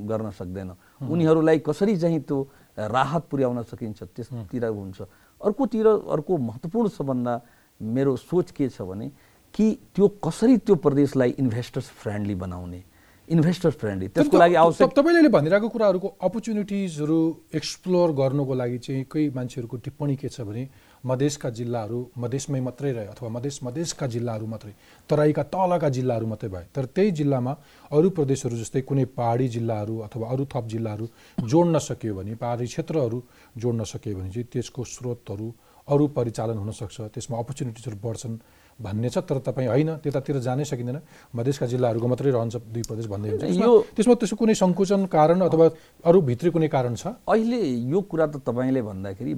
[0.10, 0.70] गर्न सक्दैन।
[1.10, 2.38] उनीहरूलाई कसरी चाहिँ त्यो
[2.80, 5.02] राहत पुर्याउन सकिन्छ त्यसतिर हुन्छ।
[5.41, 7.34] अर्कोतिर अर्को महत्त्वपूर्ण सबभन्दा
[7.82, 9.12] मेरो सोच के छ भने
[9.60, 12.82] कि त्यो कसरी त्यो प्रदेशलाई इन्भेस्टर्स फ्रेन्डली बनाउने
[13.28, 17.20] इन्भेस्टर फ्रेन्डली त्यसको लागि आवश्यक तप- तपाईँले भनिरहेको कुराहरूको अपर्च्युनिटिजहरू
[17.60, 20.64] एक्सप्लोर गर्नुको लागि चाहिँ कोही मान्छेहरूको टिप्पणी के छ भने
[21.05, 24.74] मधेसका जिल्लाहरू मधेसमै मात्रै रहे अथवा मधेस मधेसका जिल्लाहरू मात्रै
[25.10, 27.53] तराईका तलका जिल्लाहरू मात्रै भए। तर त्यही जिल्लामा
[27.91, 31.05] अरू प्रदेशहरू जस्तै कुनै पहाडी जिल्लाहरू अथवा अरू थप जिल्लाहरू
[31.45, 33.20] जोड्न सकियो भने पहाडी क्षेत्रहरू
[33.57, 35.47] जोड्न सकियो भने चाहिँ त्यसको स्रोतहरू
[35.88, 38.36] अरू परिचालन हुनसक्छ त्यसमा अपर्च्युनिटिजहरू बढ्छन्।
[38.80, 40.98] भन्ने छ तर तपाईँ होइन त्यतातिर जानै सकिँदैन।
[41.36, 45.66] मधेसका जिल्लाहरूको मात्रै रहन्छ दुई प्रदेश भन्दै हुन्छ। यो- त्यसमा त्यसको कुनै सङ्कुचन कारण अथवा
[46.08, 47.08] अरू भित्री कुनै कारण छ?
[47.28, 47.60] अहिले
[47.92, 49.34] यो कुरा त तपाईँले भन्दाखेरि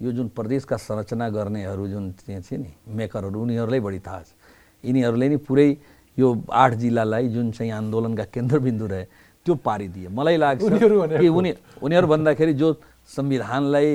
[0.00, 4.30] यो जुन प्रदेशका संरचना गर्नेहरू जुन त्यहाँ थिए नि मेकरहरू उनीहरूलाई बढी थाहा छ।
[4.84, 5.68] यिनीहरूले नि पुरै
[6.18, 9.04] यो आठ जिल्लालाई जुन चाहिँ आन्दोलनका केन्द्रबिन्दु रहे
[9.44, 10.62] त्यो पारिदिए। मलाई लाग्छ?
[11.20, 11.50] कि उनी
[11.82, 12.68] उनीहरू भन्दाखेरि जो
[13.08, 13.88] संविधानलाई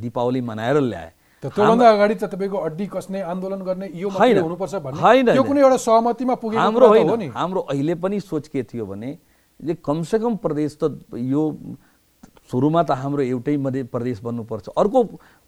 [0.00, 5.42] दीपावली मनाएर ल्याए त्योभन्दा अगाडि त तपाईँको अड्डी कसने आन्दोलन गर्ने यो। हुनुपर्छ भन्ने यो।
[5.42, 9.16] कुनै एउटा सहमतिमा पुगेको हाम्रो हो नि हाम्रो अहिले पनि सोच के थियो भने
[9.80, 11.42] कमसेकम प्रदेश त यो
[12.52, 14.98] सुरुमा त हाम्रो एउटै मध्य प्रदेश बन्नुपर्छ अर्को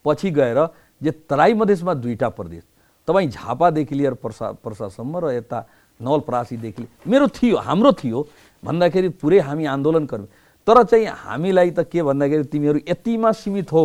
[0.05, 0.59] पछि गएर
[1.01, 2.63] जे तराई मधेसमा दुईटा प्रदेश
[3.09, 5.59] तपाईँ झापादेखि लिएर पर्सा पर्सासम्म र यता
[6.01, 8.27] नवलपरासीदेखि मेरो थियो हाम्रो थियो
[8.63, 10.29] भन्दाखेरि पुरै हामी आन्दोलन गर्यौँ
[10.67, 13.85] तर चाहिँ हामीलाई त के भन्दाखेरि तिमीहरू यतिमा सीमित हो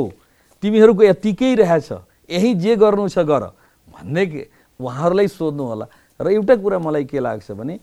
[0.61, 1.89] तिमीहरूको यतिकै रहेछ।
[2.29, 3.43] यही जे गर्नु छ गर।
[3.87, 4.47] भन्ने के
[4.79, 5.85] उहाँहरूलाई सोध्नु होला।
[6.21, 7.79] र एउटा कुरा मलाई के लाग्छ भने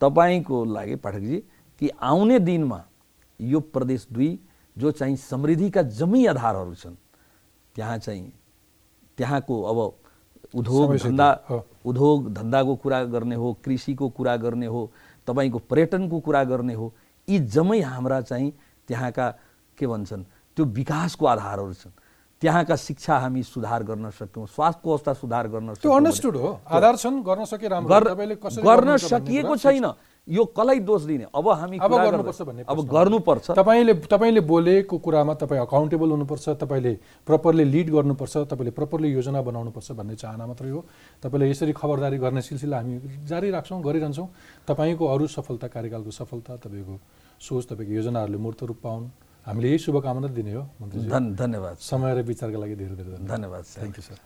[0.00, 1.38] तपाईँको लागि पाठकजी
[1.78, 2.80] कि आउने दिनमा
[3.40, 4.38] यो प्रदेश दुई
[4.78, 6.94] जो चाहिँ समृद्धिका जम्मै आधारहरू छन्
[7.74, 8.32] त्यहाँ चाहिँ
[9.18, 9.78] त्यहाँको अब
[10.54, 11.28] उद्योग धन्दा
[11.84, 14.80] उद्योग धन्दाको कुरा गर्ने हो कृषिको कुरा गर्ने हो
[15.26, 16.92] तपाईँको पर्यटनको कुरा गर्ने हो
[17.28, 18.52] यी जम्मै हाम्रा चाहिँ
[18.88, 19.28] त्यहाँका
[19.78, 20.24] के भन्छन्
[20.58, 21.94] त्यो विकासको आधारहरू छन्।
[22.42, 27.68] त्यहाँका शिक्षा हामी सुधार गर्न सक्यौँ स्वास्थ्यको अवस्था सुधार गर्न हो। आधार छन् गर्न सके
[28.62, 29.86] गर्न सकिएको छैन।
[30.28, 35.34] यो कसलाई दोष दिने अब हामी अब गर्नुपर्छ भन्ने अब गर्नुपर्छ। तपाईँले तपाईँले बोलेको कुरामा
[35.34, 36.92] तपाईँ अकाउन्टेबल हुनुपर्छ तपाईँले
[37.26, 40.84] प्रपरली लिड गर्नुपर्छ तपाईँले प्रपरली योजना बनाउनुपर्छ भन्ने चाहना मात्रै हो।
[41.22, 44.28] तपाईँले यसरी खबरदारी गर्ने सिलसिला हामी जारी राख्छौँ गरिरहन्छौँ।
[44.68, 46.94] तपाईँको अरू सफलता कार्यकालको सफलता तपाईँको
[47.40, 49.10] सोच तपाईँको योजनाहरूले मूर्त रूप पाउन्।
[49.48, 51.08] हामीले यही शुभकामना दिने हो मन्त्रीजी।
[51.40, 54.18] धन्यवाद समय र विचारका लागि धेरै धेरै धन्यवाद। Thank you sir